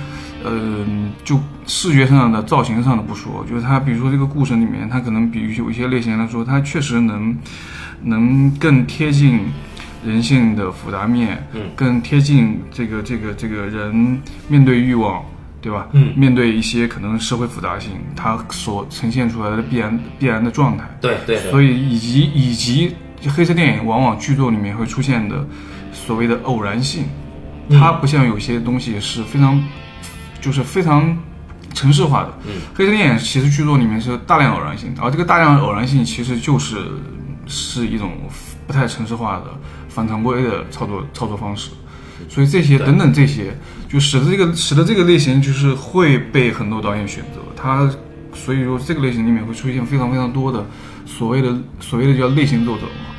[0.44, 0.86] 呃，
[1.24, 7.36] 就视觉上的造型上的不说，就是它，比如说这个故事里面，它可能比有一些类型来说，它确实能
[8.02, 9.40] 能更贴近
[10.04, 15.22] 人性的复杂面，嗯，更贴近这个这个这个人面对欲望。
[15.58, 15.88] 对吧？
[15.92, 20.84] 嗯，面对一些可能社会复杂性，它所呈现出来的必然必然的状态。
[21.00, 21.38] 对对。
[21.50, 22.94] 所以以及以及
[23.34, 25.44] 黑色电影往往剧作里面会出现的
[25.92, 27.06] 所谓的偶然性，
[27.68, 29.60] 它不像有些东西是非常
[30.46, 31.18] 就是非常
[31.74, 32.38] 城市化的。
[32.46, 36.76] 嗯，黑色电影其实剧作里面是大量偶然性，而这个大量偶然性其实就是
[37.48, 38.12] 是一种
[38.64, 39.46] 不太城市化的
[39.88, 41.72] 反常规的操作操作方式。
[42.28, 47.40] 所以这些等等这些，就使得这个使得这个类型就是会被很多导演选择。
[47.56, 47.90] 它
[48.32, 50.64] 所以说这个类型里面会出现非常非常多的
[51.04, 53.15] 所谓的所谓的叫类型作者嘛。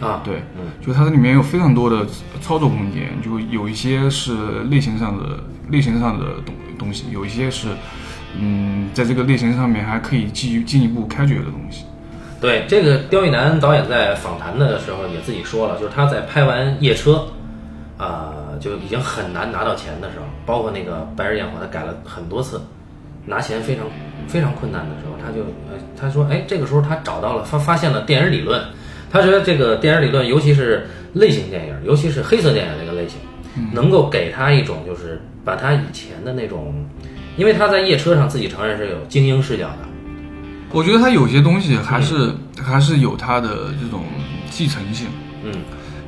[0.00, 0.42] 啊，对，
[0.84, 2.06] 就它这里面有非常多的
[2.40, 7.68] 操作空间，就有一些是类型上的类型上的东东西，有一些是
[8.38, 11.84] 嗯在这个类型上面还可以进进一步开掘的东西。
[12.40, 17.12] 对，这个刁亦男导演在访谈的时候也自己说了，就是他在拍完《夜车》。
[18.02, 22.58] 呃，就已经很难拿到钱的时候，包括那个《白日焰火》，他改了很多次，
[23.26, 23.84] 拿钱非常
[24.26, 28.58] 非常困难的时候，他就呃，他说，哎，这个时候他找到了，发发现了电影理论，
[29.10, 33.18] 他觉得这个电影理论，尤其是类型电影，尤其是黑色电影这个类型，
[33.72, 36.74] 能够给他一种就是把他以前的那种，
[37.36, 39.78] 因为他在夜车上自己承认是有精英视角的，
[40.70, 44.04] 我觉得他有些东西还是还是有他的这种
[44.50, 45.08] 继承性，
[45.44, 45.52] 嗯。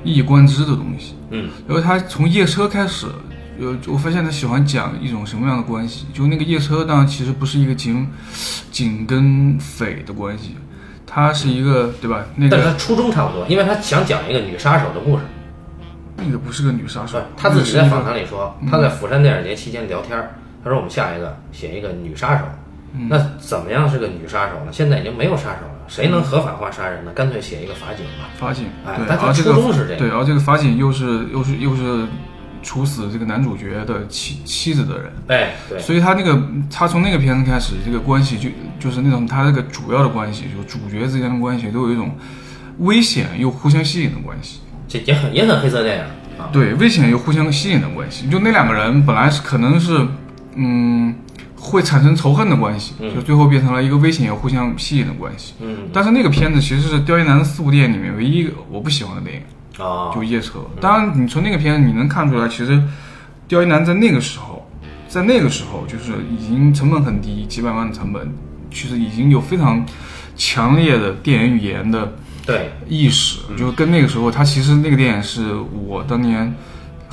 [0.04, 3.06] 一以贯之的东西，嗯，因为他从夜车开始，
[3.60, 6.06] 呃，我发现他喜欢讲一种什么样的关系？
[6.12, 8.04] 就那个夜车，当然其实不是一个警，
[8.72, 10.56] 警跟匪的关系，
[11.12, 12.24] 他是一个，对吧？
[12.36, 15.24] 那个，但是他初衷差不多，因为他想讲一个女杀手的故事。
[16.16, 20.18] 那个不是个女杀手，他自己在访谈里说，他在釜山电影节期间聊天，
[20.64, 22.44] 他说我们下一个写一个女杀手，
[23.08, 24.70] 那怎么样是个女杀手呢？
[24.70, 25.72] 现在已经没有杀手了。
[25.88, 27.10] 谁能合法化杀人呢？
[27.14, 28.30] 干脆写一个法警吧。
[28.38, 29.98] 法警，哎，对，而这个初衷是这样。
[29.98, 32.06] 对，然后这个法警又是又是又是
[32.62, 35.12] 处死这个男主角的妻妻子的人。
[35.28, 38.48] 哎，对，所以他那个他从那个片子开始，这个关系就
[38.78, 42.16] 就是那种他这个主要的关系，就主角之间的关系都有一种
[42.78, 44.60] 危险又互相吸引的关系。
[44.88, 46.04] 这也很也很黑色电影
[46.38, 46.48] 啊。
[46.52, 48.28] 对，危险又互相吸引的关系。
[48.28, 50.06] 就那两个人本来是可能是
[50.54, 51.14] 嗯
[51.56, 55.54] 会产生仇恨的关系，嗯就最后变成了一个危险又互相吸引的关系。
[55.60, 59.42] 嗯但是那个片子其实是刁亦男的四部电影里面唯一一个我不喜欢的电影。
[59.82, 60.60] 啊，就夜车。
[60.80, 62.80] 当然，你从那个片子你能看出来，其实
[63.48, 64.70] 刁一男在那个时候，
[65.08, 68.32] 在那个时候就是已经成本很低，几百万的成本，
[68.70, 69.84] 其实已经有非常
[70.36, 72.12] 强烈的电影语言的
[72.46, 73.40] 对，意识。
[73.56, 75.54] 就跟那个时候，他其实那个电影是
[75.86, 76.54] 我当年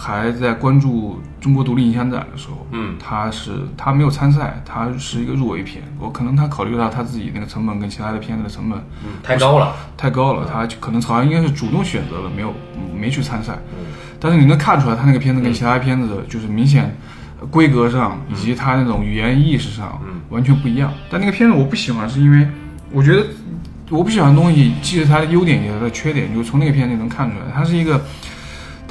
[0.01, 5.83] 还在关注中国独立影像展的时候，嗯，他是他没有参赛，他是一个入围片。
[5.99, 9.75] 我可能他考虑到他自己那个成本跟其他的片子的成本嗯，太高了。
[9.97, 12.53] 太高了，他就可能好像应该是主动选择了，没有
[12.97, 13.53] 没去参赛。
[13.77, 13.85] 嗯
[14.21, 16.93] 但是你能看出来，他那个片子跟其他片子就是明显
[17.39, 20.91] 呃规格上以及他那种语言意识上嗯完全不一样。
[21.09, 22.45] 但那个片子我不喜欢，是因为
[22.91, 23.25] 我觉得
[23.89, 28.01] 我不喜欢的东西，既是它的优点，也是它的缺点，就是从那个片子里能看出来，它是一个，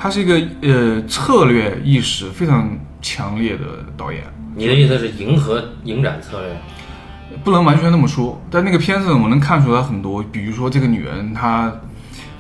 [0.01, 4.23] 他是一个呃策略意识非常强烈的导演。
[4.55, 6.57] 你的意思是迎合影展策略？
[7.45, 11.73] 不能完全那么说，但那个片子我能看出来很多，比如说这个女人她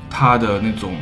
[0.09, 0.92] 她的那种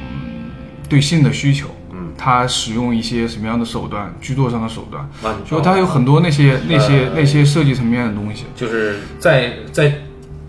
[0.89, 5.07] 对性的需求，嗯，她使用一些什么样的手段，居作上的手段，
[5.45, 8.47] 就她有很多那些那些呃那些设计层面的东西。
[8.57, 9.93] 就是在在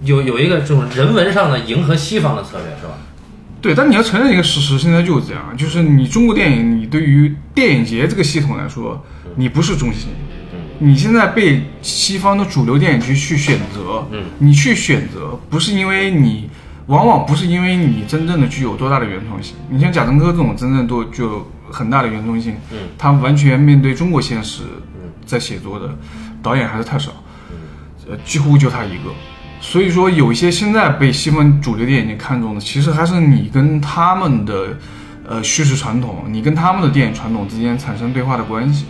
[0.03, 2.93] 有有一个这种人文上的迎合西方的策略是吧？
[3.61, 9.03] 对，但你要承认一个事实，现在就是这样，就是你中国电影，你对于电影节这个系统来说，
[9.35, 10.09] 你不是中心。
[10.79, 16.47] 你现在被西方的主流电影局去选择，嗯，你去选择不是因为你，
[16.85, 19.55] 往往不是因为你真正的具有多大的原创性。
[19.69, 24.61] 你像贾樟柯这种真正都具有很大的原创性，嗯，他完全面对中国现实
[25.25, 25.97] 在写作的
[26.43, 27.11] 导演还是太少，
[28.07, 29.11] 呃，几乎就他一个。
[29.59, 34.77] 所以说，有一些现在被西方主流电影节看中的，其实还是你跟他们的
[35.27, 38.85] 呃叙事传统，你跟他们的电影传统之间产生对话的关系。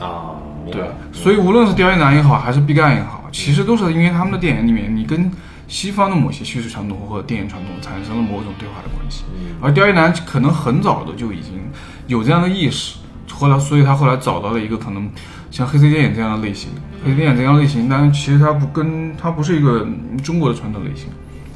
[0.00, 0.36] 啊，
[0.70, 5.30] 对。，所以无论是刁亦男也好，还是毕赣也好，其实都是因为他们的电影里面，你跟
[5.68, 9.24] 西方的某些叙事传统或者电影传统产生了某种对话的关系。
[9.60, 11.54] 而刁亦男可能很早的就已经
[12.06, 12.98] 有这样的意识，
[13.32, 15.10] 后来，所以他后来找到了一个可能
[15.50, 16.70] 像黑色电影这样的类型，
[17.06, 21.06] 黑色电影这样类型，但是其实它不跟它不是一个嗯中国的传统类型，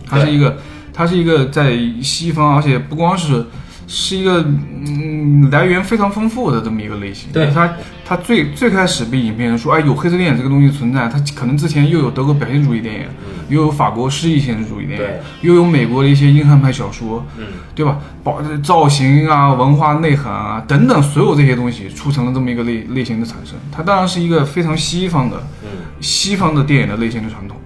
[0.07, 0.57] 它是一个
[0.95, 3.45] 它是一个在西方，而且不光是。
[3.93, 4.41] 是一个
[4.87, 7.69] 嗯来源非常丰富的这么一个类型，对它
[8.05, 13.01] 它最最开始被影片人说，哎，有黑色电影这个东西存在，它可能之前又有德国表现主义电影，
[13.49, 15.07] 又有法国诗意现实主义电影，
[15.41, 17.99] 又有美国的一些硬汉派小说，嗯，对吧？
[18.23, 23.57] 包造型啊、文化内涵啊等等，所有这些东西促成了这么一个类类型的产生。
[23.73, 25.69] 它当然是一个非常西方的，嗯
[26.01, 27.57] 西方的电影的类型的传统。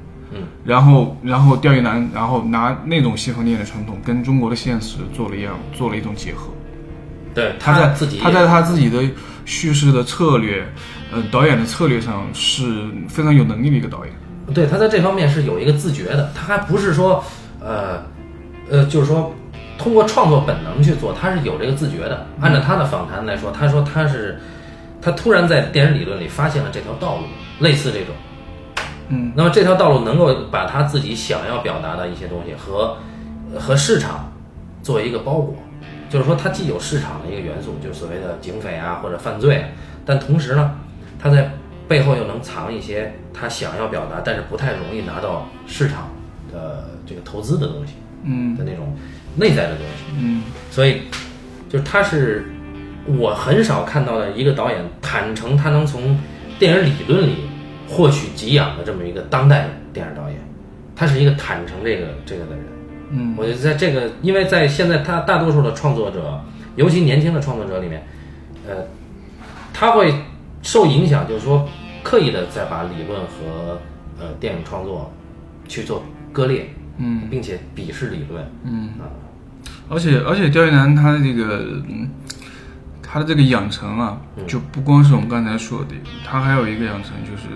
[0.64, 6.48] 嗯，然后，然后钓鱼男，然后拿那种西方电影的传统跟中国的现实做了一样，做了一种结合。
[7.34, 9.02] 对，他在自己他在他自己的
[9.44, 10.64] 叙事的策略，
[11.12, 14.14] 呃，导演的策略上是非常有能力的一个导演。
[14.54, 17.24] 对他在这方面是有一个自觉的，他还不是说，
[17.60, 18.02] 呃，
[18.70, 19.34] 呃，就是说
[19.78, 22.26] 通过创作本能去做，他是有这个自觉的。
[22.40, 24.38] 按照他的访谈来说，他说他是
[25.02, 27.24] 他突然在电影理论里发现了这条道路，
[27.58, 28.14] 类似这种。
[29.14, 32.96] 嗯，那么这条道路能够把他自己想要表达的一些东西和
[33.58, 34.32] 和市场
[34.82, 35.54] 作为一个包裹，
[36.10, 39.64] 就是说它既有市场的一个元素，就是所谓的警匪啊或者犯罪，
[40.04, 40.72] 但同时呢，
[41.18, 41.50] 它在
[41.86, 46.08] 背后又能藏一些他想要表达但是不太容易拿到市场
[46.52, 47.92] 的这个投资的东西
[48.24, 48.56] 嗯。
[48.56, 48.96] 的那种
[49.36, 50.04] 内在的东西。
[50.18, 50.42] 嗯。
[50.70, 51.02] 所以，
[51.68, 52.50] 就是他是
[53.06, 56.18] 我很少看到的一个导演坦诚他能从
[56.58, 57.36] 电影理论里
[57.88, 60.38] 获取给养的这么一个当代电影导演，
[60.96, 62.64] 他是一个坦诚这个这个的人。
[63.10, 66.40] 嗯我觉得在这个，因为在现在他大多数的创作者，
[66.74, 68.02] 尤其年轻的创作者里面，
[68.66, 68.76] 呃，
[69.72, 70.12] 他会
[70.62, 71.68] 受影响，就是说
[72.02, 73.78] 刻意的在把理论和
[74.18, 75.12] 呃电影创作
[75.68, 76.02] 去做
[76.32, 78.44] 割裂，嗯并且鄙视理论。
[78.64, 79.06] 嗯啊，
[79.88, 81.58] 而且而且刁亦男他的这个
[81.88, 82.08] 嗯，
[83.02, 85.94] 他的这个养成啊，就不光是我们刚才说的，
[86.24, 87.48] 他还有一个养成就是，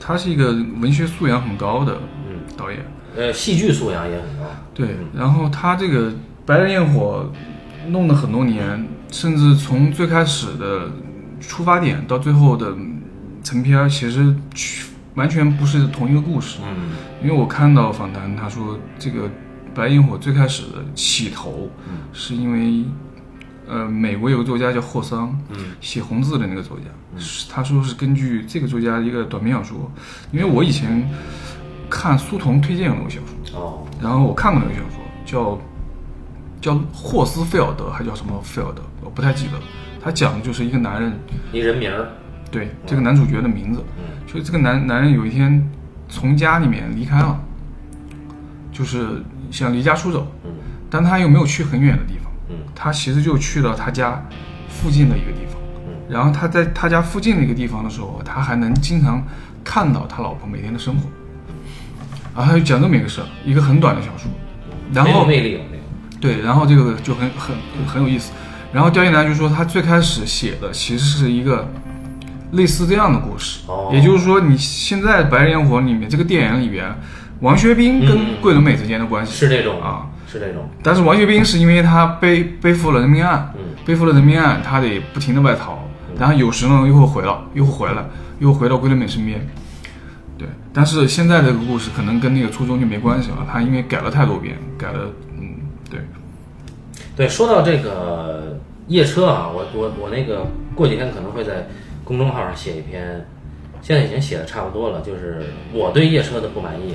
[0.00, 2.80] 他是一个文学素养很高的嗯导演。
[3.16, 4.44] 呃，戏剧素养也很高。
[4.74, 6.10] 对，然后他这个
[6.44, 7.30] 《白日焰火》
[7.90, 10.90] 弄了很多年，甚至从最开始的
[11.40, 12.74] 出发点到最后的
[13.42, 14.34] 成片，其实
[15.14, 16.58] 完全不是同一个故事。
[16.62, 16.90] 嗯
[17.22, 19.26] 因为我看到访谈，他说这个
[19.74, 21.70] 《白日焰火》最开始的起头，
[22.12, 22.84] 是因为
[23.66, 26.84] 呃，美国有个作家叫霍桑，嗯，写红字的那个作家，
[27.18, 29.90] 是他说是根据这个作家的一个短篇小说，
[30.32, 31.08] 因为我以前
[31.88, 35.58] 看苏童推荐的那个小说，哦，然后我看过那个小说，
[36.60, 39.62] 叫叫霍斯菲尔德，还叫什么菲尔德，我不太记得了。
[40.02, 41.12] 他讲的就是一个男人，
[41.50, 42.08] 一人名儿，
[42.50, 44.04] 对这个男主角的名字，嗯。
[44.26, 45.66] 就这个男男人有一天
[46.08, 47.40] 从家里面离开了，
[48.70, 50.50] 就是想离家出走，嗯。
[50.90, 52.56] 但他又没有去很远的地方，嗯。
[52.74, 54.22] 他其实就去了他家
[54.68, 55.94] 附近的一个地方，嗯。
[56.08, 59.22] 然后他在他家附近的一个地方的时候，他还能经常
[59.62, 61.08] 看到他老婆每天的生活，
[62.34, 64.30] 然后他就讲这么一个事儿，一个很短的小说，
[64.92, 65.58] 然后魅力，
[66.20, 68.32] 这个，对，然后这个就很很很有意思。
[68.72, 71.70] 然后刁亦男就说，他最开始写的其实是一个
[72.52, 73.88] 类似这样的故事，哦。
[73.92, 76.92] 也就是说，你现在《白日焰火》里面这个电影里边，
[77.40, 79.32] 王学兵嗯跟桂纶镁之间的关系。
[79.32, 83.60] 是这种啊，，是这种，但是王学兵是因为他背背负了人命案，嗯。
[83.84, 85.78] 背负了人命案，他得不停的外逃，
[86.18, 88.02] 然后有时呢又会回了，又会回来，
[88.38, 89.46] 又回到桂纶镁身边。
[90.38, 95.56] 对，但是现在这个故事可能跟那个初衷就没关系了，他因为改了太多遍，改了，嗯，
[95.90, 96.00] 对，
[97.14, 98.58] 对，说到这个
[98.88, 101.68] 夜车啊，我我我那个过几天可能会在
[102.04, 103.26] 公众号上写一篇，
[103.82, 105.42] 现在已经写的差不多了，就是
[105.74, 106.94] 我对夜车的不满意。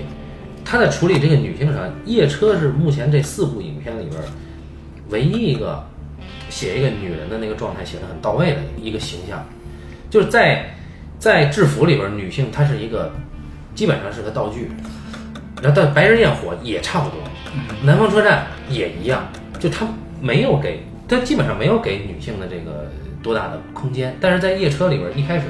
[0.63, 4.21] 他在处理这个女性上，夜车是目前这四部影片里边
[5.09, 5.83] 唯一一个
[6.49, 9.43] 写一个女人的那个状态写得很到位的一个形象，
[10.09, 10.75] 就是在
[11.17, 13.11] 在制服里边，女性她是一个
[13.75, 14.69] 基本上是个道具，
[15.61, 17.19] 然后但白日焰火也差不多，
[17.83, 19.27] 南方车站也一样，
[19.59, 19.87] 就他
[20.21, 22.89] 没有给，他基本上没有给女性的这个
[23.23, 24.15] 多大的空间。
[24.21, 25.45] 但是在夜车里边，一开始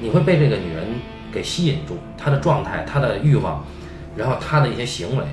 [0.00, 0.84] 你会被这个女人
[1.32, 3.64] 给吸引住，她的状态、她的欲望，
[4.16, 5.24] 然后他的一些行为，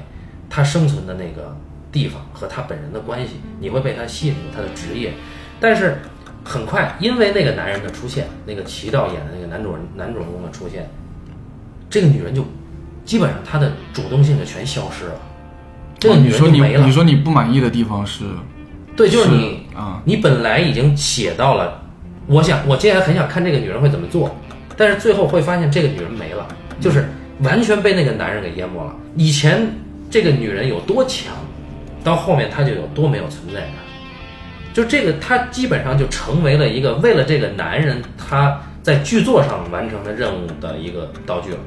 [0.50, 1.56] 他生存的那个
[1.92, 5.14] 地方和他本人的关系，你会被他吸引住，他的职业。
[5.60, 6.00] 但是
[6.44, 10.90] 很快，因为那个男人的出现，那个齐道演的那个男主人男主人公的出现，
[11.90, 12.44] 这个女人就
[13.06, 15.14] 基本上她的主动性就全消失了。
[16.00, 16.86] 这个女人就没了。
[16.86, 18.24] 你说你不满意的地方是，
[18.96, 21.84] 对，就是是你啊你本来已经写到了，
[22.26, 24.36] 我想我接下来很想看这个女人会怎么做，
[24.76, 26.48] 但是最后会发现这个女人没了，
[26.80, 27.08] 就是
[27.42, 28.96] 完全被那个男人给淹没了。
[29.16, 29.68] 以前
[30.10, 31.34] 这个女人有多强，
[32.04, 33.74] 到后面她就有多没有存在感。
[34.74, 41.58] 就这个，她基本上就成为了一个为了这个男人他在剧作上完成的任务的一个道具了。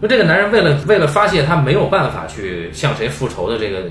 [0.00, 3.84] 就这个男人为了为了发泄他没有办法去向谁复仇的这个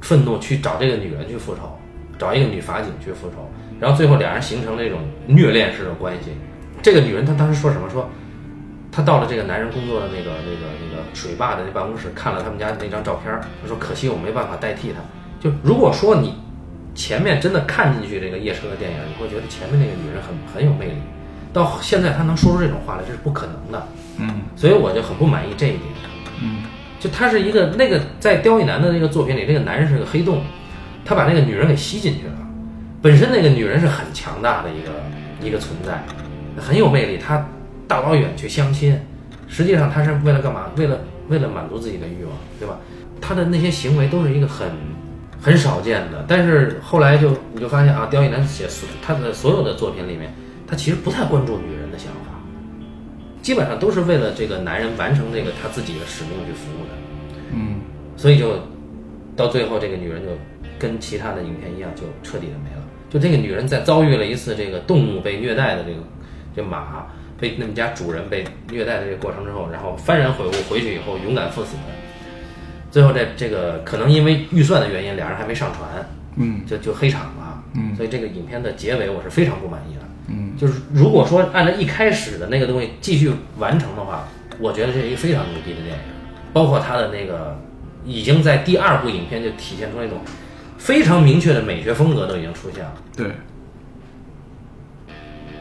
[0.00, 1.78] 愤怒，去找这个女人去复仇，
[2.18, 6.30] 找一个女法警去复仇，然后最后俩人形成了一种虐恋式的关系。
[6.82, 7.88] 这个女人她当时说什么？
[7.90, 8.08] 说
[8.96, 15.00] 她到了这个男人工作的那个那个那个水坝的那办公室，看了他们家那张照片儿，她说可惜我没办法代替他。
[15.38, 16.36] 就如果说你
[16.94, 20.94] 前面真的看进去这个夜车的电影，你会觉得前面那个女人很很有魅力。
[21.52, 23.86] 到现在他能说出这种话来，这是不可能的。
[24.16, 25.82] 嗯所以我就很不满意这一点。
[26.42, 26.62] 嗯
[26.98, 30.40] 就他是一个那个在刁亦男的那个作品里，那个男人是个黑洞，
[31.04, 32.32] 他把那个女人给吸进去了。
[33.02, 36.02] 本身那个女人是很强大的一个一个存在，
[36.58, 37.18] 很有魅力。
[37.18, 37.46] 她
[37.86, 38.98] 大老远去相亲，
[39.48, 40.70] 实际上他是为了干嘛？
[40.76, 42.78] 为了为了满足自己的欲望，对吧？
[43.20, 44.68] 他的那些行为都是一个很
[45.40, 46.24] 很少见的。
[46.28, 48.66] 但是后来就你就发现啊，刁亦男写
[49.02, 50.32] 他的所有的作品里面，
[50.66, 52.32] 他其实不太关注女人的想法。
[53.42, 56.90] 基本上都是为了这个男人完成这个他自己的使命去服务的，
[57.52, 57.76] 嗯
[58.16, 58.58] 所以就
[59.36, 60.30] 到最后这个女人就
[60.78, 62.82] 跟其他的影片一样，就彻底的没了。
[63.08, 65.98] 就这个女人在遭遇了一次这个动物被虐待的这个
[66.56, 67.06] 这马
[67.38, 71.76] 被那么家主人被虐待的这个过程之后，然后幡然悔悟，回去以后勇敢赴死。
[72.90, 76.06] 最后这这个可能因为预算的原因，俩人还没上船，
[76.36, 77.62] 嗯就就黑场了。
[77.74, 80.00] 嗯所以这个影片的结尾我是非常不满意的。
[80.28, 84.26] 嗯就是如果说按照一开始的那个东西继续完成的话，
[84.58, 86.02] 我觉得这是一个非常牛逼的电影，
[86.52, 87.58] 包括他的那个
[88.04, 90.18] 已经在第二部影片就体现出那种
[90.78, 93.26] 非常明确的美学风格都已经出现了，对，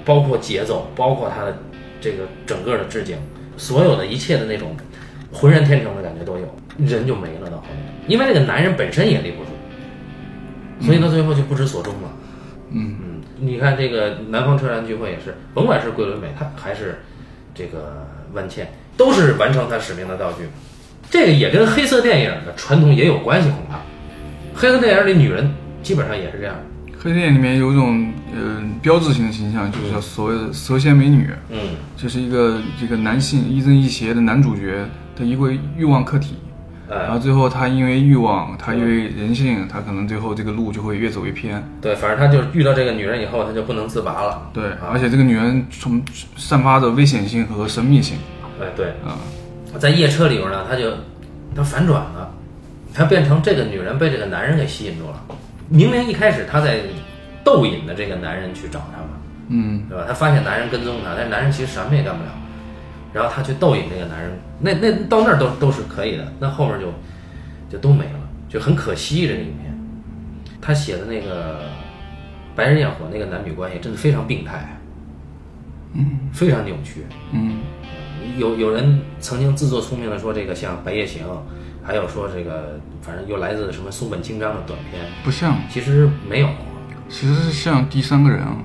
[0.05, 1.57] 包括节奏，包括它的
[1.99, 3.17] 这个整个的置景，
[3.57, 4.75] 所有的一切的那种
[5.33, 7.77] 浑然天成的感觉都有，人就没了到后面，
[8.07, 12.09] 因为那个男人本身也立不住，所以到最后就不知所终了。
[12.71, 16.99] 嗯嗯，你看这个南方车站聚会也是，甭管是桂纶镁，他还是
[17.53, 20.47] 这个万茜，都是完成他使命的道具。
[21.09, 23.79] 这个也跟黑色电影的传统也有关系，恐怕
[24.53, 25.53] 黑色电影里女人
[25.83, 26.55] 基本上也是这样。
[26.55, 26.63] 黑
[27.13, 31.57] 电影里面有一种呃标志性的形象，就是叫所谓的蛇蝎美女，嗯
[31.95, 34.85] 这是一个这个男性亦正亦邪的男主角
[35.15, 36.35] 的一个欲望课题。
[36.87, 41.63] 哎，然后最后他因为欲望，他因为人性，他可能最后这个路就会越走越偏。
[41.81, 44.51] 对，反正他就遇到这个女人以后，他就不能自拔了。
[44.53, 45.99] 对，而且这个女人从
[46.37, 48.17] 散发着危险性和神秘性。
[48.61, 49.17] 哎，对，啊，
[49.79, 50.91] 在夜车里边呢，他就
[51.55, 52.31] 他反转了，
[52.93, 55.25] 他变成这个女人被这个男人给吸引住了。
[55.69, 56.79] 明明一开始他在
[57.43, 59.09] 逗引的这个男人去找他嘛，
[59.49, 60.05] 嗯，对吧？
[60.07, 62.29] 他发现男人跟踪他，但是男人其实什么也干不了，
[63.13, 66.87] 然后他去逗引这个男人，那那到那儿都都是可以的，那后面就
[67.69, 69.75] 就都没了，就很可惜这个影片。
[70.61, 71.59] 他写的那个
[72.55, 74.79] 《白日焰火》那个男女关系真的非常病态，
[75.93, 77.59] 嗯，非常扭曲，嗯，
[78.37, 81.21] 有有人曾经自作聪明的说这个像《白夜行》，
[81.85, 86.49] 还有说这个反正又来自什么松本清张的短片，不像，其实没有。
[87.07, 88.57] 其实是像第三个人啊。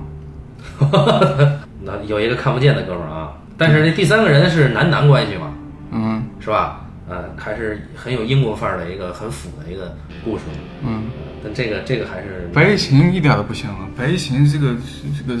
[1.83, 5.53] 那有一个看不见的哥们儿啊，但是这第三个人是男男关系嘛，
[5.91, 6.85] 嗯是吧？
[7.09, 10.43] 呃，还是很有英国范儿的一个很腐的一个故事。
[10.81, 11.03] 嗯，
[11.43, 13.87] 但这个这个还是白夜行一点都不像啊！
[13.97, 14.75] 白夜行这个
[15.17, 15.39] 这个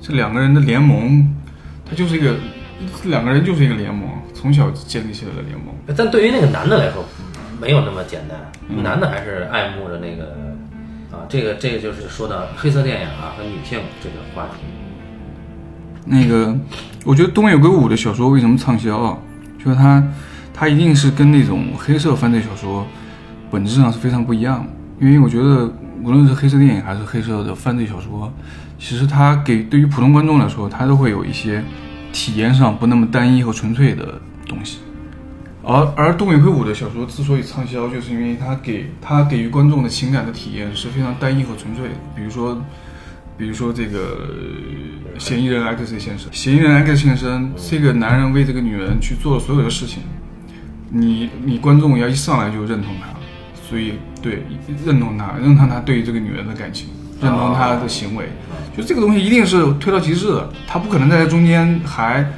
[0.00, 1.32] 这两个人的联盟，
[1.88, 2.38] 它就是一个这
[3.04, 5.74] 两个人就是一个联盟，从小建立起来的联盟。
[5.96, 7.04] 但对于那个男的来说，
[7.60, 8.38] 没有那么简单。
[8.82, 10.24] 男的还是爱慕着那个
[11.10, 14.64] 啊，这个这个就是说到黑色电影啊和女性这个话题。
[16.06, 16.54] 那个，
[17.04, 19.18] 我觉得东野圭吾的小说为什么畅销啊？
[19.62, 20.02] 就是他，
[20.52, 22.86] 他一定是跟那种黑色犯罪小说
[23.50, 24.70] 本质上是非常不一样的。
[25.00, 25.72] 因为我觉得，
[26.02, 28.30] 无论是黑色电影还是黑色的犯罪小说，
[28.78, 31.62] 其实它给对于普通观众来说，它都会有一些
[32.14, 34.78] 体验上不那么单一和纯粹的东西。
[35.66, 41.94] 而而东野圭吾的小说之所以畅销，就是因为他给他给予观众的情感的体验是非常单一和纯粹的。
[42.14, 42.62] 比如说，
[43.36, 44.28] 比如说这个
[45.18, 50.02] 嫌疑人 X 先生，嫌疑人 X 先生，这个男人为这个女人去做了所有的事情，
[50.90, 53.08] 你你观众要一上来就认同他，
[53.66, 54.42] 所以对
[54.84, 56.88] 认同他，认同他对于这个女人的感情，
[57.20, 58.28] 认同他的行为，
[58.76, 62.32] 就这个东西一定是推到极致的，他不可能在中间还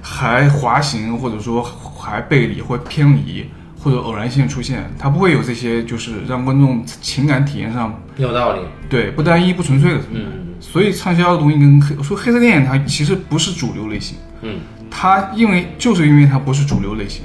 [0.00, 3.46] 还滑行，或者说还背离或偏离。
[3.76, 8.60] 或者偶然性出现，他不会有这些，就是让观众情感体验上有道理。
[8.88, 10.20] 对不单一、不纯粹的存在。
[10.20, 14.58] 嗯所以畅销的东西跟黑说黑色电影它其实不是主流类型，嗯
[14.90, 17.24] 它因为就是因为它不是主流类型，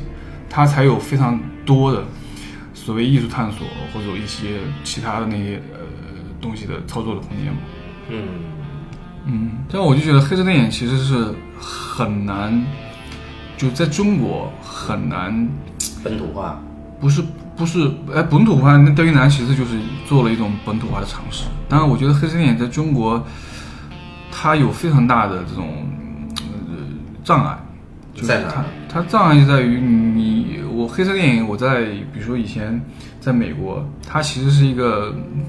[0.50, 2.04] 它才有非常多的
[2.74, 5.79] 所谓艺术探索或者一些其他的那些呃
[6.42, 7.60] 东西的操作的空间嘛。
[8.10, 8.28] 嗯
[9.26, 12.64] 嗯，这样我就觉得黑色电影其实是很难，
[13.58, 15.48] 就在中国很难，
[16.04, 16.60] 本土化。
[17.00, 17.24] 不是
[17.56, 21.46] 不是，哎，本土化那钓鱼男其实就是做了一种本土化的尝试。
[21.70, 23.24] 当然，我觉得黑色电影在中国，
[24.32, 25.86] 它有非常大的这种
[26.38, 26.76] 呃
[27.24, 27.58] 障碍，
[28.14, 32.82] 就是它在哪儿它障碍就在于你我黑色电影我在比如说以前
[33.22, 35.46] 在美国，它其实是一个嗯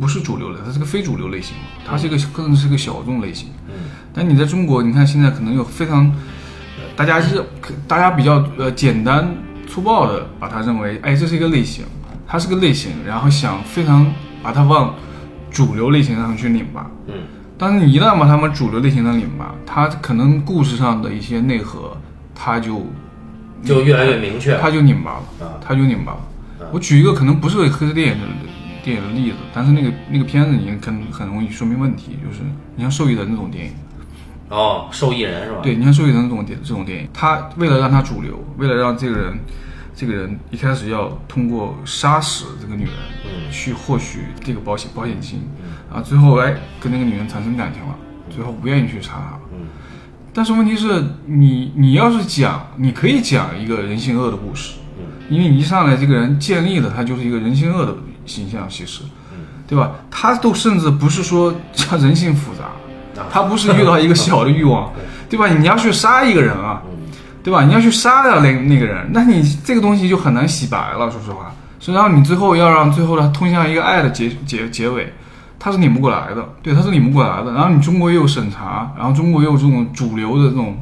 [0.00, 1.54] 不是主流的，它是个非主流类型，
[1.86, 3.50] 它是一个更是个小众类型。
[3.68, 3.74] 嗯
[4.12, 6.06] 但你在中国，你看现在可能有非常，
[6.78, 7.44] 呃大家是
[7.86, 9.32] 大家比较呃简单
[9.68, 11.84] 粗暴的把它认为，哎，这是一个类型，
[12.26, 14.10] 它是个类型，然后想非常
[14.42, 14.94] 把它往
[15.50, 16.90] 主流类型上去拧巴。
[17.06, 17.14] 嗯
[17.56, 21.94] 但是你一旦把它们主流类型上拧巴，它可能故事上的一些内核，
[22.34, 22.86] 它就
[23.62, 24.60] 就越来越明确了。
[24.62, 26.20] 它就拧巴了啊，它就拧巴了。
[26.72, 28.26] 我举一个可能不是黑色电影的
[28.82, 32.42] 电影的例子，但是那个那个片子你很很容易说明问题，就是
[32.76, 33.72] 你像《受益人》这种电影。
[34.48, 35.60] 哦，受益人是吧？
[35.62, 39.38] 对，你像《受益人》这种电这种电影，他为了让他主流，为了让这个人，
[39.94, 42.94] 这个人一开始要通过杀死这个女人，
[43.26, 45.40] 嗯去获取这个保险保险金，
[45.92, 47.96] 啊，最后哎跟那个女人产生感情了，
[48.28, 49.40] 最后不愿意去杀她了。
[49.52, 49.68] 嗯
[50.32, 57.92] 但是问题是你你要是讲，你可以讲一个人性恶的故事，嗯因为你一上来这个人建立的他就是一个人性恶的
[58.30, 59.02] 形象，其实，
[59.32, 59.90] 嗯对吧？
[60.10, 62.64] 他都甚至不是说 像人性复杂，
[63.22, 64.92] 啊他不是遇到一个小的欲望，
[65.28, 65.48] 对吧？
[65.48, 66.96] 你要去杀一个人啊，嗯
[67.42, 67.64] 对吧？
[67.64, 71.52] 你要去杀掉那那个人，那你这个东西就很难洗白了，说实话。
[71.78, 75.10] 所以然后你最后要让最后呢通向一个爱的结结结尾，
[75.58, 77.52] 他是拧不过来的，对，他是拧不过来的。
[77.52, 80.76] 然后你中国又有审查，然后中国又有这种主流的这种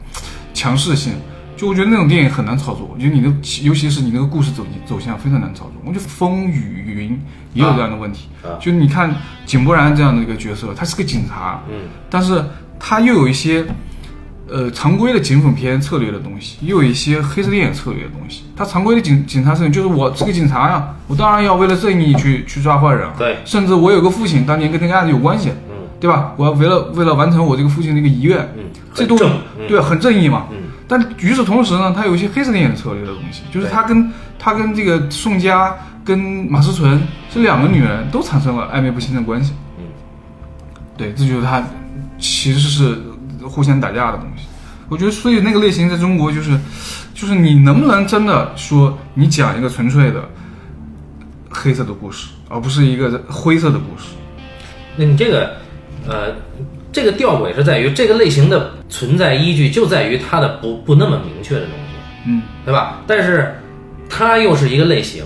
[0.53, 1.13] 强势性，
[1.59, 2.89] 就我觉得那种电影很难操作。
[2.95, 3.29] 我觉得你的，
[3.63, 5.73] 尤其是你那个故事走走向非常难操作。
[5.85, 7.21] 我觉得风雨云
[7.53, 9.13] 也有这样的问题，啊就你看
[9.45, 12.45] 井柏然这样的一个角色，他是个警察，嗯但是
[12.79, 13.67] 他又有一些
[14.49, 18.45] 呃常规的警匪片策略的东西，又有一些黑色电影策略的东西。
[18.57, 23.15] 他常规的警警察是，就是我是个警察呀，我当然要为了正义去去抓坏人啊。
[23.19, 26.33] 对甚至我有个父亲当年跟那个案子有关系，嗯对吧？
[26.37, 29.19] 我要为了为了完成我这个父亲的一个遗愿，嗯，这都。
[29.19, 30.47] 嗯对很正义嘛。
[30.51, 30.57] 嗯
[30.89, 39.53] 但与此同时呢，他有一些黑色电影策略的东西，就是对他跟他跟这个宋佳跟马思纯这两个女人都产生了暧昧不清的关系。
[39.79, 39.85] 嗯，
[40.97, 41.63] 对，这就是他
[42.19, 42.99] 其实是
[43.43, 44.47] 互相打架的东西。
[44.89, 46.59] 我觉得，所以那个类型在中国就是，
[47.13, 50.27] 就是你能不能真的说你讲一个纯粹的
[51.51, 54.15] 黑色的故事，而不是一个灰色的故事。
[54.97, 55.57] 那你这个，
[56.09, 56.35] 呃，
[56.99, 63.05] 这个吊诡是在于这个类型的存在依据就在于它的不不那么明确的东西，嗯对吧？
[63.07, 63.55] 但是
[64.11, 65.23] 它又是一个类型，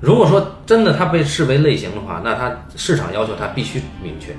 [0.00, 4.32] 如果说真的它被视为类型的话，那它市场要求它必须明确，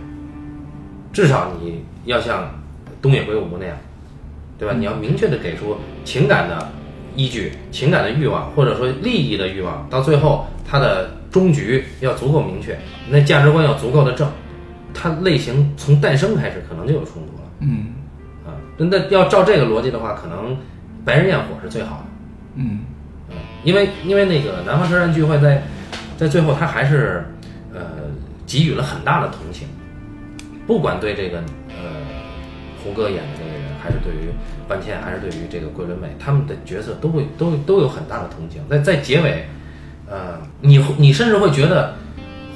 [1.11, 2.49] 至少你要像
[3.03, 3.77] 东野圭吾那样，
[4.57, 4.73] 对吧？
[4.75, 6.67] 你要明确的给出情感的
[7.15, 12.75] 依据、情感的欲望，或者说利益的欲望，到最后它的终局要足够明确，
[13.11, 14.27] 那价值观要足够的正，
[14.93, 17.87] 它类型从诞生开始可能就有冲突了嗯
[18.45, 18.55] 啊。
[18.77, 20.57] 那要照这个逻辑的话，可能
[21.03, 22.05] 白日焰火是最好的。
[22.55, 22.79] 嗯
[23.29, 25.63] 嗯，因为因为那个南方车站聚会在
[26.17, 27.25] 在最后，他还是
[27.73, 27.81] 呃
[28.45, 29.67] 给予了很大的同情，
[30.67, 31.39] 不管对这个
[31.69, 32.01] 呃
[32.83, 34.29] 胡歌演的这个人，还是对于
[34.67, 38.61] 班茜，还是对于这个桂纶镁，他们的角色都会都都有很大的同情。
[38.69, 39.47] 在在结尾，
[40.07, 41.95] 呃，你你甚至会觉得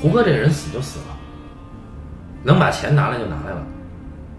[0.02, 1.17] 胡歌这个人死就死了，
[2.48, 3.62] 能把钱拿来就拿来了，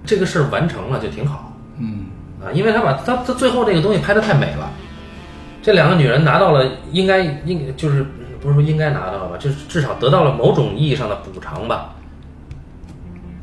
[0.07, 1.53] 这个事儿完成了就挺好。
[1.79, 2.07] 嗯
[2.43, 4.71] 啊，因为他把他他最后这个东西拍得太美了，
[5.61, 8.03] 这两个女人拿到了应该应就是
[8.41, 11.95] 不是说应该拿到了吧，就是至少得到了某种意义上的补偿吧。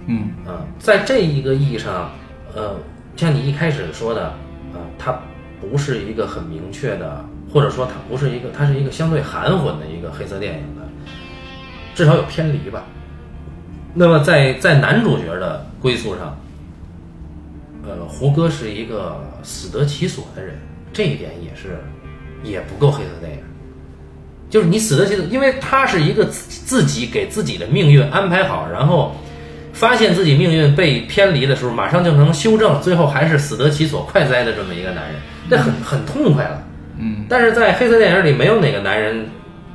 [0.08, 2.10] 嗯啊，在这一个意义上，
[2.56, 2.76] 呃，
[3.16, 4.34] 像你一开始说的，
[4.74, 5.16] 呃，它
[5.62, 10.82] 不是一个很明确的，或者说它不是一个，它是一个相对含混的一个黑色电影的，
[11.94, 12.84] 至少有偏离吧。
[13.98, 16.38] 那么在在男主角的归宿上，
[17.84, 20.56] 呃，胡歌是一个死得其所的人，
[20.92, 21.80] 这一点也是
[22.44, 23.40] 也不够黑色电影。
[24.50, 29.16] 就是你死得其所，因为他是一个自自己给自己的命运安排好，然后
[29.74, 35.16] 发现自己命运被偏离的时候，马上就能修正，最后还是死得其所，快哉的这么一个男人，
[35.50, 36.64] 那很很痛快了。
[36.98, 39.26] 嗯但是在黑色电影里，没有哪个男人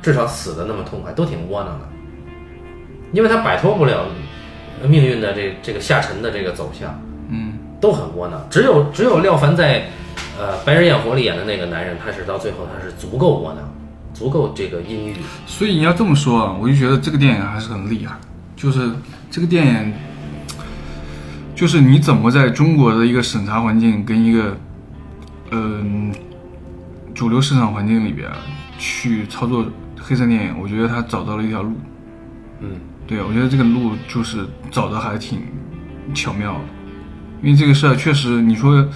[0.01, 1.87] 至少死的那么痛快，都挺窝囊的，
[3.11, 4.05] 因为他摆脱不了
[4.87, 6.99] 命运的这这个下沉的这个走向，
[7.29, 8.41] 嗯都很窝囊。
[8.49, 9.87] 只有只有廖凡在
[10.39, 13.63] 呃《白日焰火》里演的那个男人，他是到最后他是足够窝囊，
[14.13, 15.15] 足够这个阴郁。
[15.45, 18.15] 所以你要这么说啊，我就觉得这个电影还是很厉害。
[18.55, 18.91] 就是
[19.31, 19.93] 这个电影，
[21.55, 24.55] 就是你怎么在中国的一个审查环境跟一个
[25.53, 26.13] 嗯、
[27.13, 28.37] 主流市场环境里边啊
[28.77, 29.65] 去操作
[29.99, 31.73] 黑色电影，我觉得他找到了一条路。
[32.59, 32.79] 嗯，
[33.11, 35.41] 对，我觉得这个路就是走的还挺
[36.13, 36.59] 巧妙的，
[37.43, 38.87] 因为这个事儿确实，你说，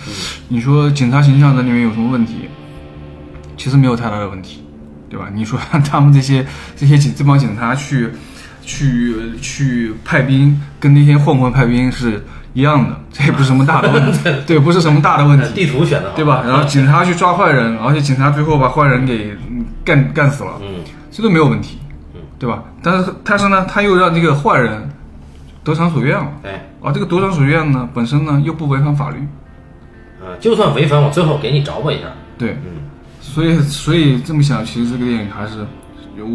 [0.47, 2.47] 你说警察形象在里面有什么问题？
[3.57, 4.63] 其实没有太大的问题，
[5.09, 5.27] 对吧？
[5.33, 6.47] 你说 他们这些
[6.77, 8.09] 这些警这帮警察去
[8.61, 16.41] 去去派兵，跟那些混混派兵是一样的，这也不是什么大的问题， 对，不是什么大的问题，地图选的好，对吧？
[16.47, 20.67] 然后警察去抓坏人，而且警察最后把坏人给嗯干干死了，嗯
[21.11, 21.77] 这都没有问题，
[22.37, 22.63] 对吧？
[22.81, 24.89] 但是但是呢，他又让这个坏人
[25.63, 29.17] 得偿所愿了，哎，啊，这个得偿所愿呢，本身呢又不违反法律，
[30.21, 32.07] 呃，就算违反，我最后给你着吧一下。
[32.37, 32.83] 对，嗯
[33.21, 35.65] 所以所以这么想，其实这个电影还是，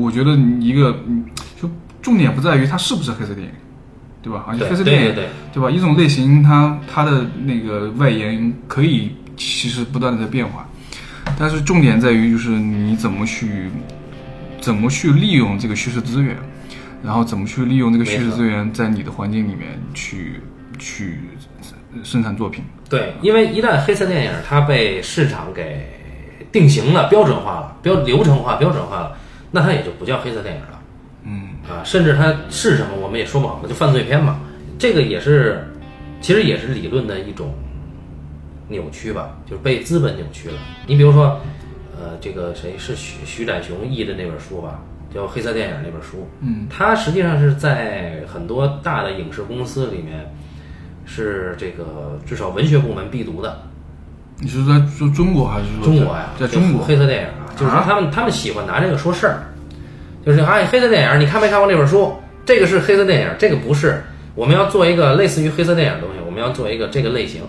[0.00, 1.24] 我觉得一个嗯
[1.60, 1.70] 就
[2.02, 3.52] 重点不在于它是不是黑色电影，
[4.20, 4.44] 对吧？
[4.48, 5.70] 而且黑色电影对对对，对吧？
[5.70, 10.66] 一种类型它它的那个外延可以其实不断的在变化，
[11.38, 13.70] 但是重点在于就是你怎么去
[14.60, 16.36] 怎么去利用这个叙事资源，
[17.02, 20.40] 然后怎么去利用这个叙事资源在你的环境里面去
[20.78, 21.18] 去
[22.02, 22.62] 生产作品。
[22.88, 25.88] 对，因为一旦黑色电影它被市场给
[26.52, 29.16] 定型了、标准化了、标流程化、标准化了，
[29.50, 30.80] 那它也就不叫黑色电影了。
[31.22, 34.40] 嗯啊，甚至它是什么我们也说不好了，就犯罪片嘛。
[34.78, 35.68] 这个也是，
[36.20, 37.54] 其实也是理论的一种
[38.68, 40.54] 扭曲吧，就是被资本扭曲了。
[40.86, 41.40] 你比如说，
[42.00, 44.80] 呃，这个谁是徐徐展雄译的那本书吧，
[45.14, 50.32] 叫《黑色电影》那本书，嗯，它实际上是在很多大的影视公司里面
[51.04, 53.62] 是这个至少文学部门必读的。
[54.38, 59.42] 你是在说中国还是说中国呀，在中国黑色电影啊，就是说啊他们他们喜欢拿这个说事儿，
[60.24, 62.14] 就是哎，黑色电影，你看没看过那本书？
[62.46, 64.02] 这个是黑色电影，这个不是。
[64.34, 67.42] 我们要做一个类似于黑色电影的东西，我们要做一个这个类型。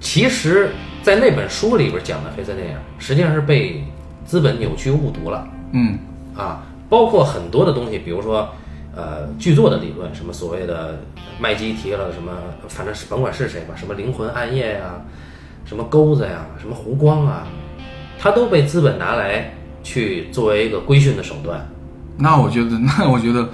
[0.00, 0.70] 其实，
[1.02, 3.84] 在那本书里边讲的黑色电影，实际上是被
[4.24, 5.98] 资本扭曲误读了嗯
[6.36, 8.48] 啊，包括很多的东西，比如说。
[8.94, 11.00] 呃，剧作的理论，什么所谓的
[11.40, 12.30] 麦基提了什么，
[12.68, 15.00] 反正是甭管是谁吧，什么灵魂暗夜呀、
[15.64, 17.46] 什么钩子呀、什么弧光啊，
[18.18, 19.50] 它都被资本拿来
[19.82, 21.66] 去作为一个规训的手段。
[22.18, 23.48] 那我觉得， 那我觉得，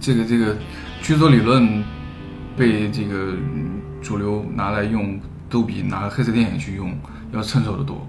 [0.00, 0.56] 这个这个
[1.02, 1.84] 剧作理论
[2.56, 6.92] 被这个嗯主流拿来用，都比拿黑色电影去用
[7.32, 8.06] 要趁手的多。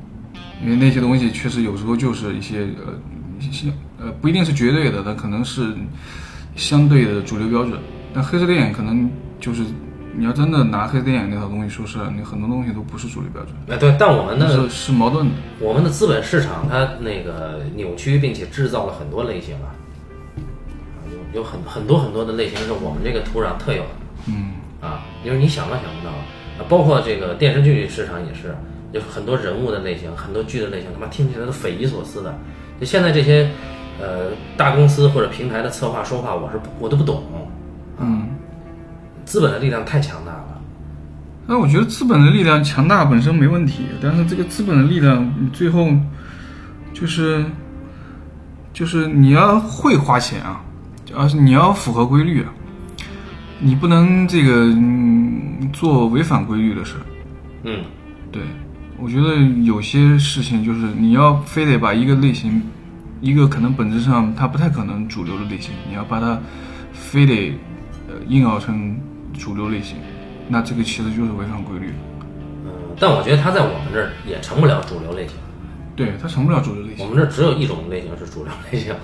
[0.64, 2.94] 因为那些东西确实有时候就是一些呃
[3.40, 5.74] 一些呃不一定是绝对的，但可能是
[6.56, 7.80] 相对的主流标准。
[8.14, 9.10] 但黑色电影可能
[9.40, 9.64] 就是
[10.16, 15.32] 你要真的拿黑色电影那套东西说事儿，你很多东西都不是主流标准，哎，对，但我们的是是矛盾的。
[15.62, 19.72] 我们的资本市场它那个扭曲，并且制造了很多类型啊，
[20.36, 21.00] 啊
[21.34, 23.90] 有有很很多很多的类型是我们这个土壤特有的。
[24.28, 26.20] 嗯啊，因为你想都想不到，啊，
[26.68, 28.56] 包括这个电视剧市场也是，
[28.92, 32.38] 有很多人物的类型，很多剧的类型，他妈听起来都匪夷所思的。
[32.80, 33.50] 就现在这些，
[34.02, 37.24] 呃，大公司或者平台的策划说话，我是我都不懂，
[38.00, 38.28] 嗯。
[39.26, 40.60] 资本的力量太强大了。
[41.46, 45.88] 那我觉得资本的力量强大本身没问题，但是这个资本的力量，你最后
[46.94, 47.46] 就是
[48.74, 50.62] 就是你要会花钱啊，
[51.16, 52.50] 而是你要符合规律啊，
[53.60, 57.02] 你不能这个、嗯、做违反规律的事儿。
[57.64, 57.84] 嗯，
[58.32, 58.42] 对，
[58.98, 62.62] 我觉得有些事情就是你要非得把一个类型，
[63.20, 66.40] 一个可能本质上它不太可能主流的类型，你要把它
[66.94, 67.54] 非得
[68.08, 68.98] 呃硬熬成
[69.38, 69.98] 主流类型，
[70.48, 71.94] 那这个其实就是违反规律。
[72.66, 75.36] 嗯，但我觉得它在我们这儿也成不了主流类型，
[75.98, 77.06] 对，它成不了主流类型。
[77.06, 78.96] 我们这儿只有一种类型是主流类型。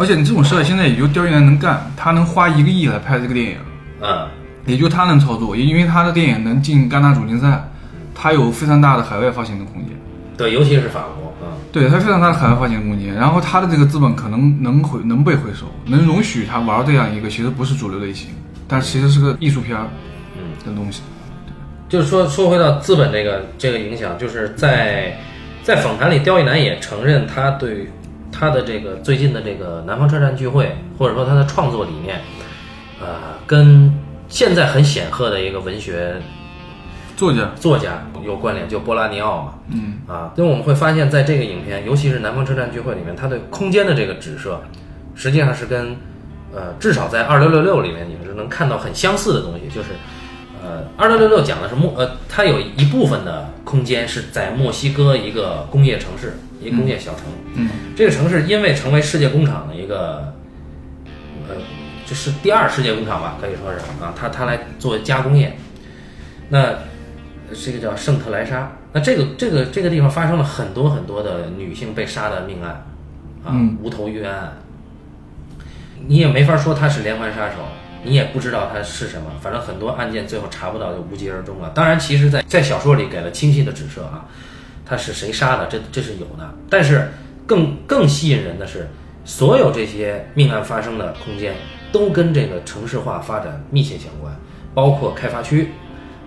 [0.00, 3.56] 而且你这种事儿现在也就刁亦男能干，他能花一个亿来拍这个电影，
[4.00, 4.26] 嗯，
[4.64, 7.62] 也就他能操作，也因为他的电影能进戛纳主竞赛，
[8.14, 9.90] 他有非常大的海外发行的空间。
[10.38, 18.30] 对，尤其是法国，嗯，对他非常大的海外发行空间，然后他的这个资本可能能回能被回收，能容许他玩这样一个其实不是主流类型，
[18.66, 19.84] 但其实是个艺术片儿
[20.38, 21.02] 嗯的东西。
[21.90, 25.18] 就是说说回到资本这个这个影响，就是在
[25.62, 27.90] 在访谈里，刁亦男也承认他对
[28.40, 32.18] 他的这个最近的这个南方车站聚会，或者说他的创作理念，
[32.98, 33.92] 呃，跟
[34.28, 36.14] 现在很显赫的一个文学
[37.18, 38.02] 作家，作家。
[38.24, 39.98] 有关联，就波拉尼奥嘛，嗯。
[40.06, 44.58] 啊，因为我们会发现，在这个影片，尤其是南方车站聚会里面，他对空间的这个指涉，
[45.14, 45.94] 实际上是跟
[46.54, 49.90] 呃，至少在二六六六里面，你是能看到很相似的东西，就是
[50.62, 60.32] 呃，二六六六讲的是墨呃，它有一部分的空间是在墨西哥一个工业城市，一个工业小城，嗯这个城市因为成为世界工厂的一个，
[61.48, 61.56] 呃，
[62.06, 65.56] 就是第二世界工厂吧，可以说是啊，它它来做加工业。
[66.50, 66.74] 那
[67.52, 72.70] 这个叫圣特莱莎，那这个这个这个地方发生了很多很多的女性被杀的命案，
[73.44, 74.58] 啊，嗯无头冤案。
[76.06, 77.56] 你也没法说他是连环杀手，
[78.02, 81.70] 你也不知道他是什么，反正很多案件最后查不到就无疾而终了。
[81.74, 84.26] 当然，其实在，在小说里给了清晰的指涉啊，
[84.84, 86.54] 他是谁杀的，这这是有的。
[86.68, 87.10] 但是
[87.46, 88.88] 更更吸引人的是，
[89.24, 91.54] 所有这些命案发生的空间
[91.92, 94.34] 都跟这个城市化发展密切相关，
[94.74, 95.70] 包括开发区，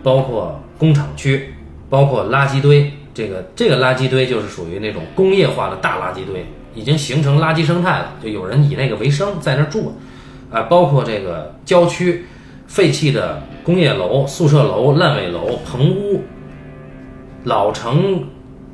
[0.03, 1.53] 包括工厂区，
[1.89, 2.91] 包括垃圾堆。
[3.15, 6.43] 这个这个垃圾堆就是属于那种工业化的大垃圾堆，
[6.74, 9.95] 已经形成垃圾生态了，就有人以那个为生，在那儿住，
[10.54, 12.26] 啊，包括这个郊区
[12.68, 16.22] 废弃的工业楼、宿舍楼、烂尾楼、棚屋，
[17.43, 18.24] 老城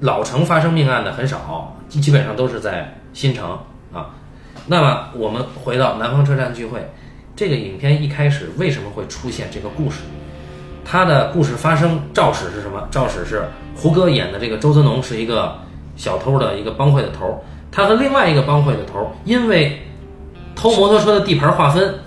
[0.02, 3.58] 老城发生命案的很少，基本上都是在新城
[3.94, 4.10] 啊。
[4.68, 6.80] 那么我们回到南方车站聚会，
[7.36, 10.02] 这个影片一开始为什么会出现这个故事？
[10.84, 12.88] 它的故事发生肇始是什么？
[12.92, 13.44] 肇始是
[13.76, 15.56] 胡歌演的这个周泽农是一个
[15.96, 19.80] 小偷的一个帮会的头，他和另外一个帮会的头因为
[20.60, 22.00] 偷摩托车的地盘划分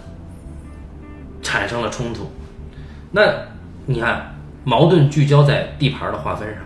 [1.40, 2.30] 产生了冲突。
[3.12, 3.22] 那
[3.86, 6.58] 你看，矛盾聚焦在地盘的划分上。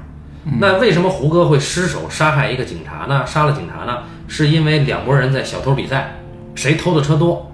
[0.59, 3.25] 那为什么胡歌会失手杀害一个警察呢？
[3.25, 4.03] 杀了警察呢？
[4.27, 6.17] 是因为两拨人在小偷比赛，
[6.57, 7.53] 谁偷的车多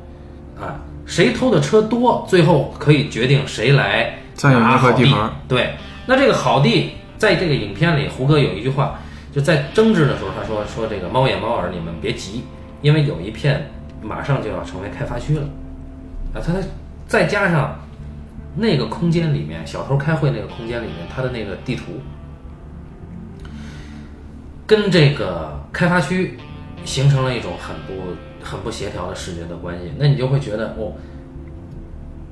[0.58, 0.80] 啊？
[1.04, 5.30] 谁偷的车多，最后可以决定谁来占有好地盘儿。
[5.46, 5.74] 对，
[6.06, 8.98] 那这个好地，在这个影片里，胡歌有一句话，
[9.30, 12.44] 就在争执的时候，他说说这个猫眼猫耳，你们别急，
[12.80, 13.70] 因为有一片
[14.02, 15.42] 马上就要成为开发区了，
[16.34, 16.52] 啊，它
[17.06, 17.78] 再加上
[18.56, 21.92] 那个空间里面，小偷开会那个空间里面，它的那个地图，
[24.66, 26.36] 跟这个开发区
[26.84, 30.92] 形成了一种很不很不协调的视觉的关系，那你就会觉得哦，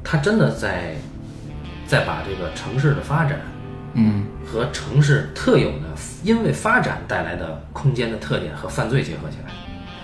[0.03, 0.97] 他真的在
[1.87, 3.39] 在把这个城市的发展
[3.95, 5.87] 嗯和城市特有的
[6.23, 9.53] 因为发展带来的空间的特点和犯罪结合起来。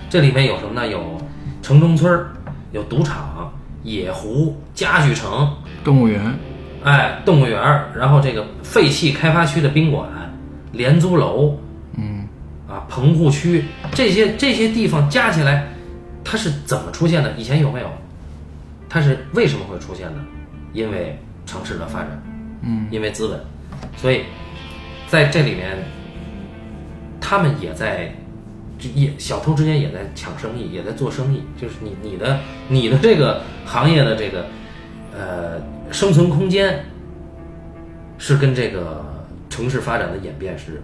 [0.09, 0.87] 这里面有什么呢？
[0.87, 1.21] 有
[1.67, 2.29] 城中村儿，
[2.71, 3.53] 有赌场、
[3.83, 5.53] 野湖、家具城，
[5.83, 6.33] 动物园，
[6.85, 7.61] 哎，动物园，
[7.93, 10.09] 然后这个废弃开发区的宾馆、
[10.71, 11.59] 廉租楼，
[11.97, 12.29] 嗯。
[12.69, 13.65] 啊，棚户区。
[13.93, 15.67] 这些这些地方加起来，
[16.23, 17.33] 它是怎么出现的？
[17.33, 17.91] 以前有没有？
[18.89, 20.15] 它是为什么会出现的？
[20.73, 22.23] 因为城市的发展，
[22.63, 22.87] 嗯。
[22.93, 23.41] 因为资本，
[23.97, 24.23] 所以
[25.09, 25.77] 在这里面，
[27.21, 28.15] 他们也在，就
[28.95, 31.43] 也小偷之间也在抢生意，也在做生意。
[31.61, 34.47] 就是你你的你的这个行业的这个
[35.15, 35.61] 呃
[35.91, 36.85] 生存空间，
[38.19, 39.05] 是跟这个
[39.49, 40.83] 城市发展的演变是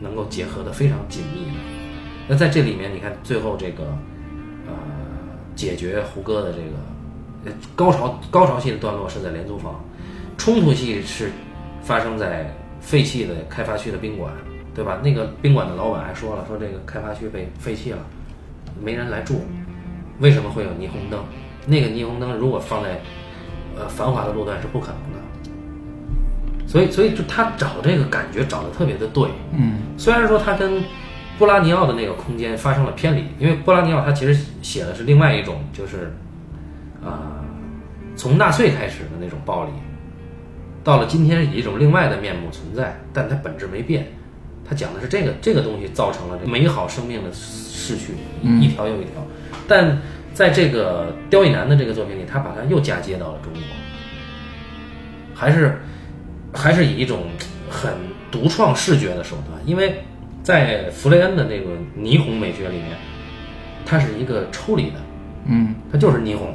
[0.00, 1.60] 能够结合的非常紧密的。
[2.28, 3.84] 那在这里面，你看最后这个
[4.66, 4.72] 呃
[5.54, 9.84] 解决胡歌的这个高潮高潮戏的段落是在廉租房，
[10.36, 11.30] 冲突戏是
[11.82, 14.32] 发生在废弃的开发区的宾馆，
[14.76, 15.00] 对吧？
[15.02, 17.98] 那个宾馆的老板还说了，说这个开发区被废弃了，
[18.78, 19.40] 没人来住，
[20.20, 21.18] 为什么会有霓虹灯？
[21.66, 23.00] 那个霓虹灯如果放在
[23.74, 26.68] 呃繁华的路段是不可能的。
[26.68, 30.84] 所以，所以就他找这个感觉找的特别的对，嗯虽然说他跟
[31.38, 36.12] 波拉尼奥的那个空间发生了偏离，因为波拉尼奥他其实写的是另外一种，就是
[37.02, 37.40] 啊、
[38.14, 39.70] 从纳粹开始的那种暴力，
[40.84, 44.06] 到了今天以一种另外的面目存在，但它本质没变。
[44.68, 49.24] 他讲的是这个这个东西造成了这美好生命的逝去，嗯一条又一条。
[49.68, 49.98] 但
[50.34, 53.62] 在这个刁亦男的这个作品里，他把它又嫁接到了中国，
[55.34, 55.80] 还是
[56.52, 57.22] 还是以一种
[57.68, 57.92] 很
[58.30, 59.94] 独创视觉的手段，因为
[60.42, 62.88] 在弗雷恩的那个霓虹美学里面，
[63.84, 64.96] 它是一个抽离的，
[65.46, 66.54] 嗯，它就是霓虹。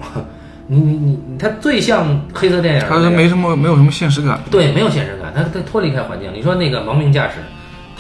[0.68, 4.40] 你你你你，它最像黑色电影的那个，他是没什么没有什么现实感。
[4.50, 6.32] 对，没有现实感，它它脱离开环境。
[6.34, 7.40] 你说那个亡命驾驶，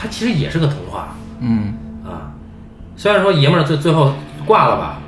[0.02, 2.34] 它其实也是个童话嗯啊。
[2.98, 4.16] 虽然说爷们儿最最后
[4.48, 5.00] 挂了吧，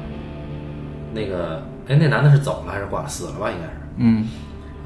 [1.15, 3.07] 那个哎，那男的是走了还是挂了？
[3.07, 3.71] 死了吧，应该是。
[3.97, 4.27] 嗯，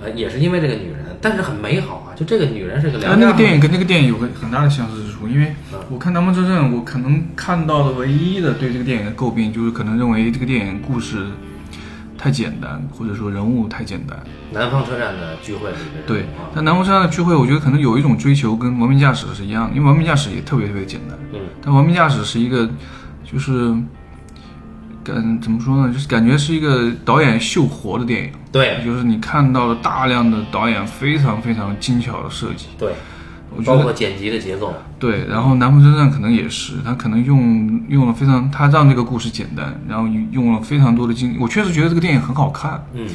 [0.01, 2.16] 呃，也是因为这个女人，但是很美好啊。
[2.16, 11.28] 就这个女人是个但良家那个电影跟那个电影有个很大的相似之处，因为嗯我看《南方车站》，我可能看到的唯一的对这个电影的诟病，就是可能认为这个电影故事
[12.18, 14.18] 太简单，或者说人物太简单。
[14.51, 16.03] 南方车站的聚会里面。
[16.07, 21.39] 对啊，但南方车站的聚会，我觉得可能有一种追求跟《文明驾驶》是一样的，因为《文明驾驶》也特别特别简单，嗯。
[21.61, 22.68] 但《文明驾驶》是一个
[23.24, 23.76] 就是
[25.03, 28.32] 感怎么说呢，就是感觉是一个导演秀活的电影。
[28.51, 28.84] 对。
[28.84, 32.93] 就是你看到了大量的导演非常非常精巧的设计，对，
[33.58, 35.26] 我觉得包括剪辑的节奏，对。
[35.28, 41.36] 然后《南方车站》可能也是，他可能用用了非常，他让这个故事简单，然后用了非常多的精。
[41.39, 43.08] 我确实觉得这个电影很好看，嗯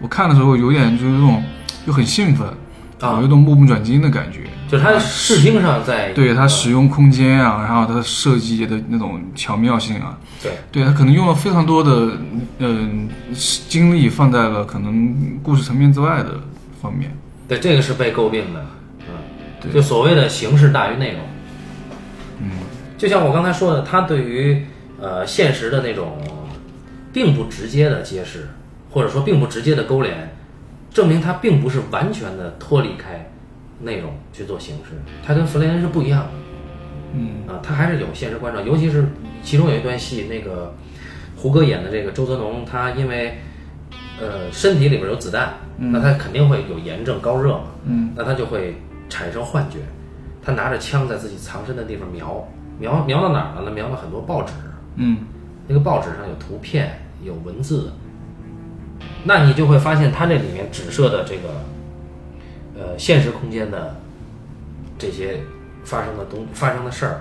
[0.00, 1.42] 我看的时候有点就是那种
[1.84, 2.46] 就很兴奋，
[3.00, 4.42] 啊有一种目不转睛的感觉。
[4.70, 12.18] 就是它视听上在对它使用空间啊，然后它设计的那种巧妙性啊，对对他可能用了非常多的
[12.58, 13.08] 嗯、
[13.68, 16.38] 精力放在了可能故事层面之外的
[16.82, 17.10] 方面。
[17.48, 18.66] 对，这个是被诟病的，
[19.72, 21.20] 就所谓的形式大于内容。
[22.40, 22.50] 嗯，
[22.96, 24.64] 就像我刚才说的，他对于
[25.00, 26.18] 呃现实的那种
[27.12, 28.48] 并不直接的揭示，
[28.90, 30.36] 或者说并不直接的勾连，
[30.90, 33.30] 证明他并不是完全的脱离开
[33.80, 34.92] 内容去做形式，
[35.24, 36.30] 他跟弗雷恩是不一样的。
[37.14, 37.28] 嗯。
[37.48, 39.06] 啊，他还是有现实关照，尤其是
[39.42, 40.74] 其中有一段戏，那个
[41.36, 43.38] 胡歌演的这个周泽农，他因为
[44.20, 48.12] 呃身体里边有子弹，那他肯定会有炎症高热嘛，嗯。
[48.14, 48.76] 那他就会
[49.08, 49.78] 产生幻觉，
[50.42, 52.46] 他拿着枪在自己藏身的地方瞄，
[52.78, 53.70] 瞄瞄到哪儿了呢？
[53.70, 54.52] 瞄到很多报纸，
[54.96, 55.18] 嗯。
[55.70, 57.92] 那个报纸上有图片有文字，
[59.22, 61.60] 那你就会发现他这里面指涉的这个
[62.74, 63.94] 呃现实空间的
[64.96, 65.40] 这些
[65.84, 67.20] 发生的东发生的事儿，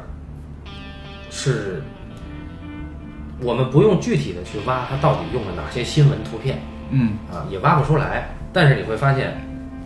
[1.30, 1.82] 是
[3.42, 6.62] 我们不用具体的去挖它到底用了哪些新闻图片
[6.92, 9.38] 嗯啊，也挖不出来，但是你会发现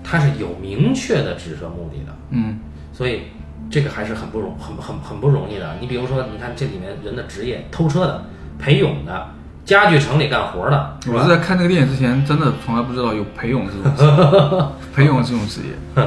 [0.04, 2.16] 它是有明确的指涉目的的。
[2.30, 2.60] 嗯
[2.94, 3.22] 所以
[3.70, 5.78] 这个还是很不容很很很不容易的。
[5.80, 8.26] 你比如说，你看这里面人的职业，偷车的、
[8.60, 9.28] 陪泳的、
[9.64, 16.06] 家具城里干活的，我是在看这个电影之前，真的从来不知道有裴勇这种职业 裴勇这种职业，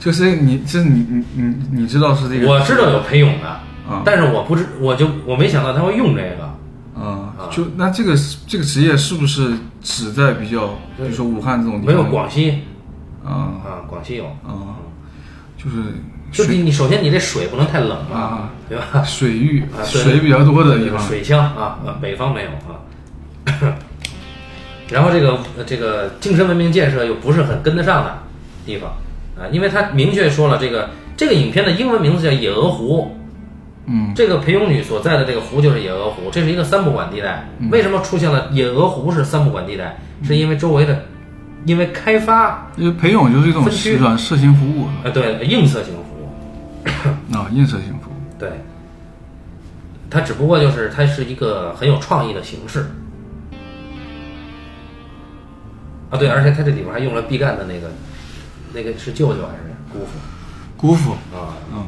[0.00, 2.48] 就是你，就是你，你，你，你知道是这个？
[2.50, 6.56] 我知道有陪泳的，啊但是我不知，我就我没想到他会用这个。
[7.00, 8.16] 啊，就那这个
[8.46, 12.02] 这个职业是不是只在比较，比如说武汉这种地方没？
[12.02, 12.62] 有广西
[13.26, 14.24] 啊啊，广西有。
[14.24, 14.78] 啊，
[15.58, 15.76] 就是
[16.30, 19.02] 就你你首先你这水不能太冷嘛啊，对吧？
[19.04, 22.80] 水域啊，水比较多的地方，水乡啊，呃北方没有啊。
[24.90, 28.18] 然后这个呃这个精神文明建设又不是很跟得上的
[28.64, 28.90] 地方
[29.36, 33.16] 啊，因为他明确说了，这个这个影片的英文名字叫野鹅湖，
[33.86, 37.48] 嗯这个裴勇女所在的这个湖就是野鹅湖，这是一个三不管地带。
[37.70, 39.98] 为什么出现了野鹅湖是三不管地带？
[40.22, 41.04] 是因为周围的
[41.66, 46.28] 因为开发，因为裴勇就是一种软色情服务啊，对，映射型服务，
[47.36, 48.14] 啊，映射型服务。
[48.38, 48.48] 对，
[50.08, 52.86] 它只不过就是它是一个很有创意的形式。
[56.08, 57.90] 啊，对，而且它这里边还用了毕赣的那个，
[58.72, 60.12] 那个是舅舅还是姑父？
[60.76, 61.56] 姑父，啊？
[61.74, 61.84] 嗯，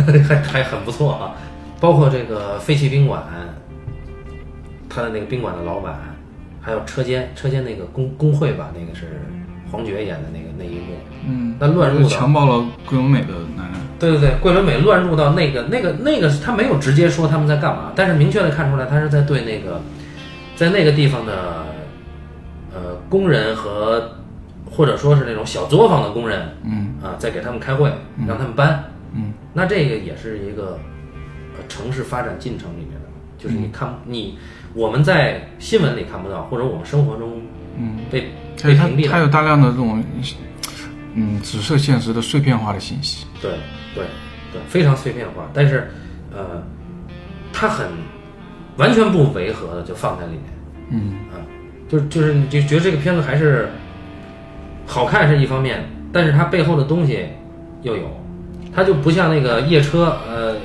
[0.24, 1.34] 还还很不错啊，
[1.78, 3.22] 包括这个废弃宾馆，
[4.88, 6.13] 他的那个宾馆的老板，
[6.64, 9.20] 还有车间，车间那个工工会吧，那个是
[9.70, 10.94] 黄觉演的那个那一幕，
[11.28, 13.80] 嗯，那乱入强暴了桂纶镁的男人。
[13.98, 19.80] 对对对，桂纶镁乱入到那个那个那个，他没有直接说他们在干嘛，但是明确的看出来，他是在对那个
[20.56, 21.66] 在那个地方的
[22.72, 24.12] 呃工人和
[24.70, 27.92] 或者说是那种小作坊的工人嗯啊，在给他们开会，
[28.26, 28.84] 让他们搬。
[29.14, 30.78] 嗯那这个也是一个
[31.56, 33.06] 呃城市发展进程里面的，
[33.38, 34.38] 就是嗯你看你
[34.74, 37.40] 我们在新闻里看不到，或者我们生活中
[37.78, 38.28] 嗯，被
[38.62, 39.12] 被屏蔽了。
[39.12, 40.02] 它有大量的这种
[41.14, 43.24] 嗯紫色现实的碎片化的信息。
[43.40, 43.52] 对
[43.94, 44.04] 对
[44.52, 45.90] 对，非常碎片化，但是
[46.32, 46.62] 呃，
[47.52, 47.86] 它很
[48.76, 50.42] 完全不违和的就放在里面
[50.90, 51.38] 嗯啊，
[51.88, 53.68] 就就是你就觉得这个片子还是
[54.86, 57.26] 好看是一方面，但是它背后的东西
[57.82, 58.10] 又有，
[58.74, 60.56] 它就不像那个夜车，呃，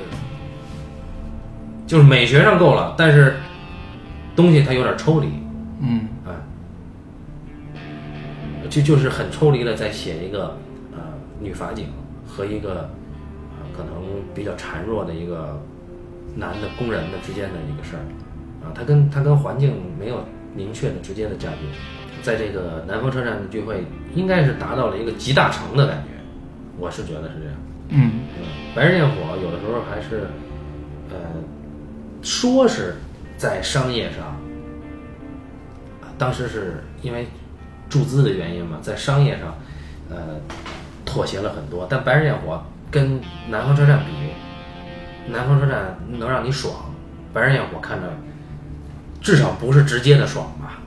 [1.86, 3.36] 就是美学上够了，但是
[4.40, 5.28] 东西它有点抽离。
[5.82, 6.08] 嗯。
[6.26, 6.40] 啊，
[8.70, 10.58] 就就是很抽离的在写一个
[10.94, 11.00] 呃
[11.40, 11.88] 女法警
[12.26, 12.90] 和一个
[13.58, 13.94] 呃可能
[14.34, 15.62] 比较孱弱的一个
[16.36, 18.04] 男的工人的之间的一个事儿。
[18.64, 20.24] 啊，他跟他跟环境没有
[20.54, 21.58] 明确的直接的价值，
[22.22, 23.84] 在这个南方车站的聚会
[24.14, 26.10] 应该是达到了一个集大成的感觉，
[26.78, 27.56] 我是觉得是这样。
[27.88, 28.12] 嗯。
[28.38, 30.28] 嗯，白日焰火有的时候还是，
[31.10, 31.16] 呃，
[32.22, 32.96] 说是
[33.40, 34.26] 在商业上，
[36.02, 37.26] 啊当时是因为
[37.90, 39.58] 注资的原因嘛，在商业上，
[40.10, 40.36] 呃，
[41.06, 41.88] 妥协了很多。
[41.90, 42.62] 但白日焰火
[42.92, 46.76] 跟南方车站比，南方车站能让你爽，
[47.34, 48.10] 白日焰火看着
[49.22, 50.82] 至少不是直接的爽吧，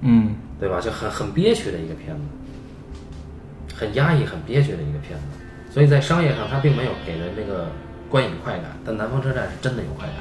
[0.00, 0.80] 嗯对吧？
[0.80, 5.24] 就很很憋屈的一个片子，很压抑、很憋屈的一个片子。
[5.72, 7.68] 所以在商业上，它并没有给人这个
[8.10, 10.16] 观影快感，但南方车站是真的有快感。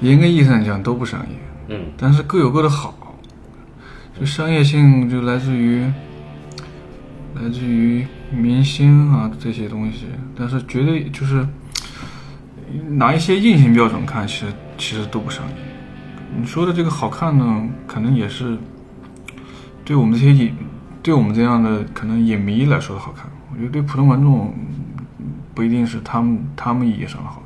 [0.00, 1.36] 严格意义上讲都不商业，
[1.68, 2.94] 嗯，但是各有各的好。
[4.18, 5.84] 就商业性就来自于
[7.34, 11.46] 来自于明星啊这些东西，但是绝对就是
[12.88, 14.46] 拿一些硬性标准看，其实
[14.78, 15.54] 其实都不商业。
[16.34, 18.56] 你说的这个好看呢，可能也是
[19.84, 20.54] 对我们这些影，
[21.02, 23.26] 对我们这样的可能影迷来说的好看。
[23.52, 24.50] 我觉得对普通观众
[25.18, 27.42] 嗯不一定是他们他们意义上的好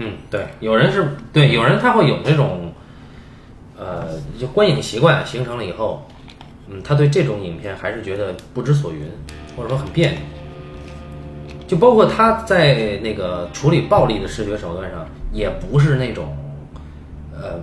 [0.00, 2.72] 嗯，对，有人是对，有人他会有这种，
[3.76, 4.06] 呃，
[4.38, 6.06] 就观影习惯形成了以后，
[6.68, 9.00] 嗯，他对这种影片还是觉得不知所云，
[9.56, 10.18] 或者说很别扭。
[11.66, 16.34] 就包括他在那个处理暴力的视觉手段上，也不是那种，
[17.34, 17.60] 呃，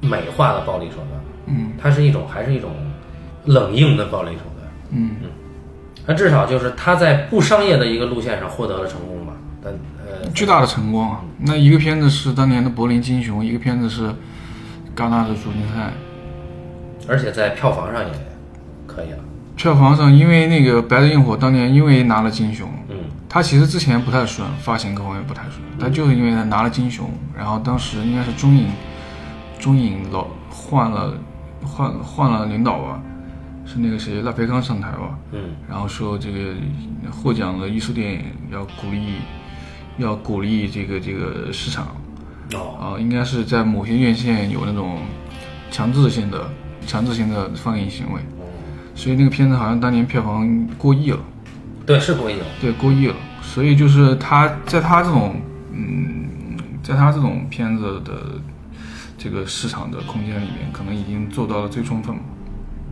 [0.00, 2.70] 美化的暴力手段，嗯它是一种还是一种
[3.46, 4.70] 冷硬的暴力手段。
[4.90, 5.16] 嗯
[6.06, 9.32] 那至少就是他在不商业的一个路线上获得了成功吧。
[9.62, 9.72] 但
[10.22, 11.20] 呃，巨大的成功啊！
[11.38, 14.08] 那一个片子是当年的柏林金熊，一个片子是
[14.96, 15.92] 戛纳的主竞赛。
[17.08, 18.12] 而且在票房上也
[18.86, 19.18] 可以了。
[19.56, 22.96] 票房上，因为那个《白日焰火》当年因为拿了金熊，嗯
[23.28, 28.66] 它其实之前不太顺，发行各方面不太顺，但就是因为他拿了金熊，然后当时应该是中影，
[29.58, 31.14] 中影老换了
[31.64, 33.00] 换换了领导吧，
[33.66, 36.54] 是那个谁赖培刚上台吧，嗯然后说这个
[37.10, 39.16] 获奖的艺术电影要鼓励，
[39.98, 41.96] 要鼓励这个这个市场，
[42.54, 44.98] 哦啊、应该是在某些院线有那种
[45.70, 46.48] 强制性的
[46.86, 48.20] 强制性的放映行为，
[48.94, 51.18] 所以那个片子好像当年票房过亿了，
[51.84, 52.46] 对，是过亿了。
[52.60, 53.14] 对，过亿了。
[53.42, 55.34] 所以就是他在他这种
[55.72, 56.28] 嗯，
[56.82, 58.12] 在他这种片子的
[59.16, 62.22] 这个市场的空间里面，可能已经做到了最充分了。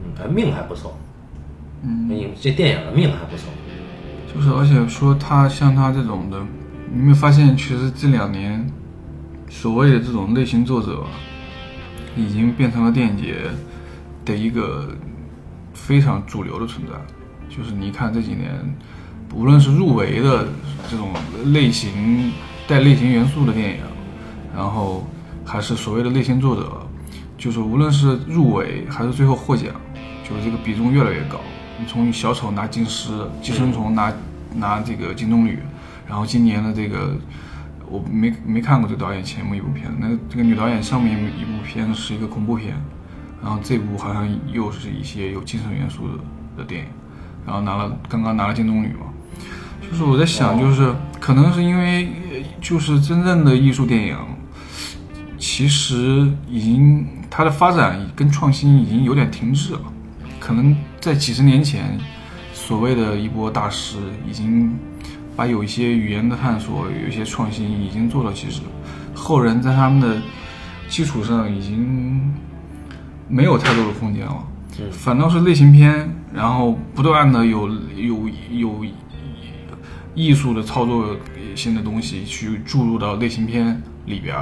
[0.04, 0.96] 嗯，还命还不错。
[1.82, 3.48] 嗯，这电影的命还不错。
[4.34, 6.38] 就是而且说他像他这种的，
[6.92, 8.66] 你没有发现，其实这两年
[9.48, 11.04] 所谓的这种类型作者，
[12.16, 13.36] 已经变成了电影节
[14.24, 14.88] 的一个
[15.74, 16.92] 非常主流的存在。
[17.48, 18.52] 就是你看这几年，
[19.34, 20.46] 无论是入围的
[20.90, 21.10] 这种
[21.46, 22.32] 类型
[22.68, 23.80] 带类型元素的电影，
[24.54, 25.06] 然后
[25.44, 26.70] 还是所谓的类型作者，
[27.36, 29.66] 就是无论是入围还是最后获奖，
[30.28, 31.40] 就是这个比重越来越高。
[31.78, 33.12] 你从小丑拿金狮，
[33.42, 34.12] 寄生虫拿
[34.54, 35.56] 拿这个金棕榈，
[36.08, 37.16] 然后今年的这个
[37.88, 42.74] 我没没看过这导演前面一部片子，那这个女导演上面一部片是一个恐怖片，
[43.42, 46.14] 然后这部好像又是一些有精神元素的
[46.58, 46.88] 的电影，
[47.44, 49.12] 然后拿了刚刚拿了金棕榈嘛。
[49.88, 52.08] 就是我在想，就是可能是因为
[52.60, 54.16] 就是真正的艺术电影，
[55.38, 59.80] 其实已经它的发展跟创新已经有点停滞了。
[60.40, 61.96] 可能在几十年前，
[62.52, 63.98] 所谓的一波大师
[64.28, 64.74] 已经
[65.36, 68.68] 把有一些语言的探索、有一些创新已经做到极致了，
[69.14, 70.20] 后人在他们的
[70.88, 72.34] 基础上已经
[73.28, 74.42] 没有太多的空间了。
[74.90, 78.84] 反倒是类型片，然后不断的有有有
[80.14, 81.16] 艺术的操作
[81.54, 84.34] 性的东西去注入到类型片里边，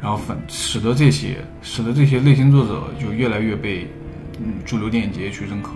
[0.00, 3.88] 然后反使得这些使得这些类型作者就越来越被
[4.38, 5.70] 嗯主流电影节去认可。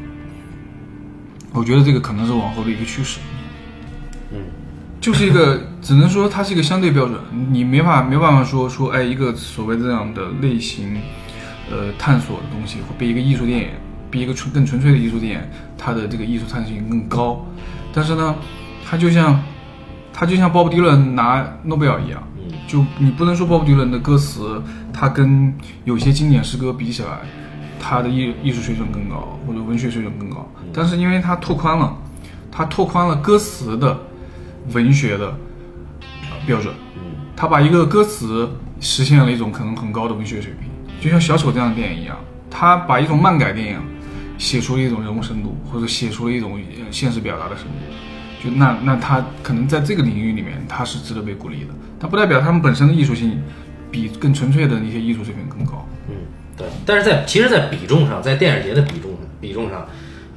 [1.53, 3.21] 我觉得这个可能是往后的一个趋势。
[4.33, 4.39] 嗯，
[5.01, 7.19] 就是一个，只能说它是一个相对标准，
[7.51, 10.97] 你没法没办法说说，哎，一个所谓这样的类型，
[11.71, 13.69] 呃，探索的东西，会比一个艺术电影，
[14.11, 15.41] 比一个纯更纯粹的艺术电影，
[15.79, 17.47] 它的这个艺术探索性更高。
[17.93, 18.35] 但是呢，
[18.85, 19.41] 它就像，
[20.13, 24.61] 它就像鲍勃迪伦拿诺贝尔一样，嗯就你不能说鲍勃迪伦的歌词，
[24.93, 25.55] 它跟
[25.85, 27.21] 有些经典诗歌比起来，
[27.79, 30.51] 它的艺艺术水准更高，或者文学水准更高。
[30.73, 31.97] 但是因为它拓宽了，
[32.51, 33.97] 它拓宽了歌词的
[34.73, 35.27] 文学的
[36.31, 36.75] 呃标准，
[37.37, 38.49] 他把一个歌词
[38.81, 42.19] 实现了一种可能很高的文学水平，就像小丑这样的电影一样，
[42.51, 43.81] 他把一种漫改电影
[44.39, 47.71] 写出了一种人物深度，或者写出了一种呃现实表达的深度。
[48.45, 51.71] 就那那他可能在这个领域里面，他是值得被鼓励的。
[51.99, 53.41] 但不代表他们本身的艺术性
[53.91, 55.89] 比更纯粹的那些艺术水平更高。
[56.09, 56.15] 嗯，
[56.55, 56.67] 对。
[56.85, 59.11] 但是在其实，在比重上，在电影节的比重
[59.41, 59.89] 比重上，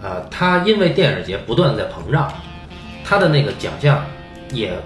[0.02, 2.32] 呃，它因为电影节不断在膨胀，
[3.04, 4.02] 它的那个奖项
[4.52, 4.78] 也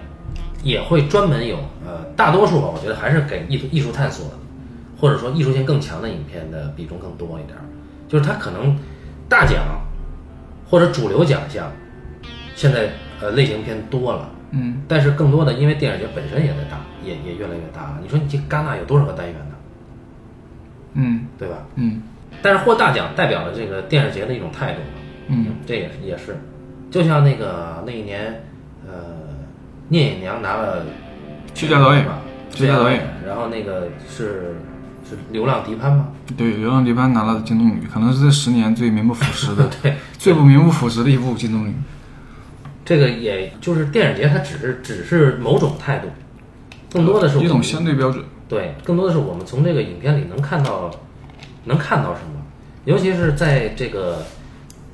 [0.64, 4.34] 也会专门有呃，大多数吧，我觉得还是给艺术艺术探索的，
[5.00, 7.64] 或者说艺术性更强的影片的比重更多一点儿。
[8.08, 8.78] 就是它可能
[9.28, 9.64] 大奖
[10.70, 11.72] 或者主流奖项，
[12.56, 12.90] 现在
[13.22, 14.30] 呃类型片多了。
[14.52, 18.00] 嗯，但是更多的，因为电影节本身也在大，也也越来越大了。
[18.04, 19.56] 你说你这戛纳有多少个单元呢？
[20.94, 21.66] 嗯对吧？
[21.76, 22.04] 嗯
[22.42, 26.38] 但是获大奖代表了这个电影节的一种态度嘛，嗯，这也是也是，
[26.92, 28.44] 就像那个那一年，
[28.88, 28.94] 呃，
[29.94, 30.84] 聂隐娘拿了
[31.54, 32.20] 最佳导演吧，
[32.50, 34.56] 最佳导演，然后那个是
[35.08, 36.08] 是《流浪迪潘》吗？
[36.36, 41.72] 对，《流浪迪潘》拿了金棕榈，可能是这十年最名不副实的、 对，最不名不副实的一部金棕榈。
[42.84, 46.08] 这个也就是电影节，它只是只是某种态度，
[46.92, 48.26] 更多的是一种相对标准。
[48.50, 50.90] 对，更多的是我们从这个影片里能看到，
[51.66, 52.42] 能看到什么，
[52.86, 54.26] 尤其是在这个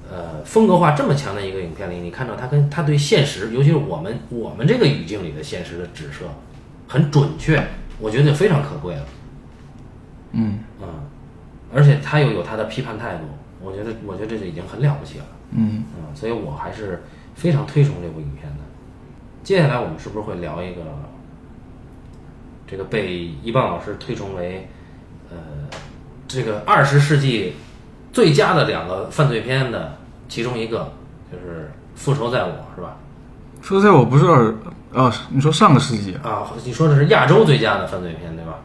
[0.09, 6.25] 呃风格化这么强的一个影片里，你看到他跟他对现实，尤其是我们我们这个语境里的现实的指涉
[6.87, 7.63] 很准确，
[7.99, 9.05] 我觉得非常可贵了。
[10.31, 10.87] 嗯嗯，
[11.73, 13.23] 而且他又有他的批判态度，
[13.61, 15.25] 我觉得我觉得这就已经很了不起了。
[15.51, 17.03] 嗯，嗯，所以我还是
[17.35, 18.57] 非常推崇这部影片的。
[19.43, 20.81] 接下来我们是不是会聊一个
[22.67, 24.67] 这个被一棒老师推崇为
[25.31, 25.37] 呃
[26.27, 27.53] 这个二十世纪
[28.13, 29.97] 最佳的两个犯罪片的
[30.29, 30.93] 其中一个，
[31.29, 31.69] 就是
[31.99, 32.95] 《复仇在我》是吧？
[33.61, 34.55] 复仇在，我不是二
[34.93, 38.55] 啊，你说上个世纪，啊，你说的是亚洲最佳的犯罪片对吧？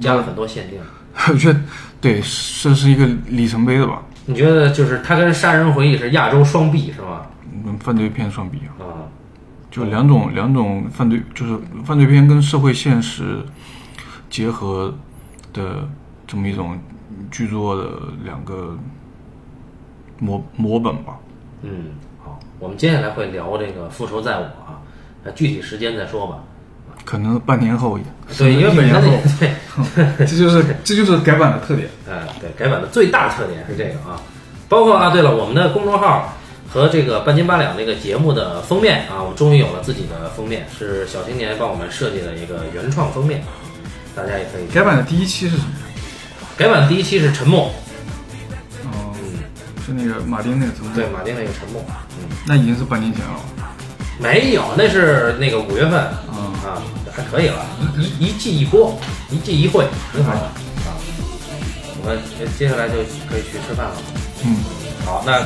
[0.00, 0.78] 加了很多限定。
[1.30, 1.60] 我觉得
[2.00, 4.02] 对，这是一个里程碑的吧？
[4.26, 7.22] 你觉得就是它跟《杀人回忆》是亚洲双璧是吗？
[7.64, 8.86] 跟犯罪片双臂啊，啊，
[9.70, 13.44] 就两种两种犯罪，就是犯罪片跟社会现实
[14.30, 14.94] 结合
[15.52, 15.88] 的
[16.26, 16.78] 这么一种
[17.30, 17.90] 剧作的
[18.22, 18.76] 两个
[20.18, 21.18] 模模本吧。
[21.62, 24.80] 嗯，好，我们接下来会聊这个《复仇在我》啊，
[25.24, 26.38] 那具体时间再说吧。
[27.04, 27.98] 可能半年后，
[28.36, 29.00] 对，因为本身
[29.38, 31.88] 对，这就是这就是改版的特点。
[32.08, 34.20] 哎，对，改版的最大特点是这个啊，
[34.68, 36.34] 包括啊，对了，我们的公众号
[36.68, 43.42] 和这个半斤八两这个节目的封面啊，我们终于有了自己的封面，是小青年帮我们设计的一个原创封面，
[44.14, 45.72] 大家也可以改版的第一期是什么？
[46.58, 47.72] 改版的第一期是沉默，哦，
[49.88, 50.94] 是那个马丁那个沉默？
[50.94, 51.82] 对，马丁那个沉默，
[52.20, 53.40] 嗯，那已经是半年前了。
[54.20, 55.92] 没有，那是那个五月份
[56.28, 57.64] 嗯啊，还可以了，
[57.96, 58.98] 一一季一播，
[59.30, 60.92] 一季一会，挺好的啊。
[62.02, 62.18] 我们
[62.58, 62.96] 接下来就
[63.30, 63.96] 可以去吃饭了。
[64.44, 64.56] 嗯，
[65.06, 65.38] 好，那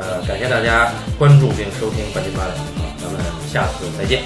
[0.00, 3.20] 呃，感谢大家关注并收听半斤八两啊，咱们
[3.52, 4.22] 下次再见。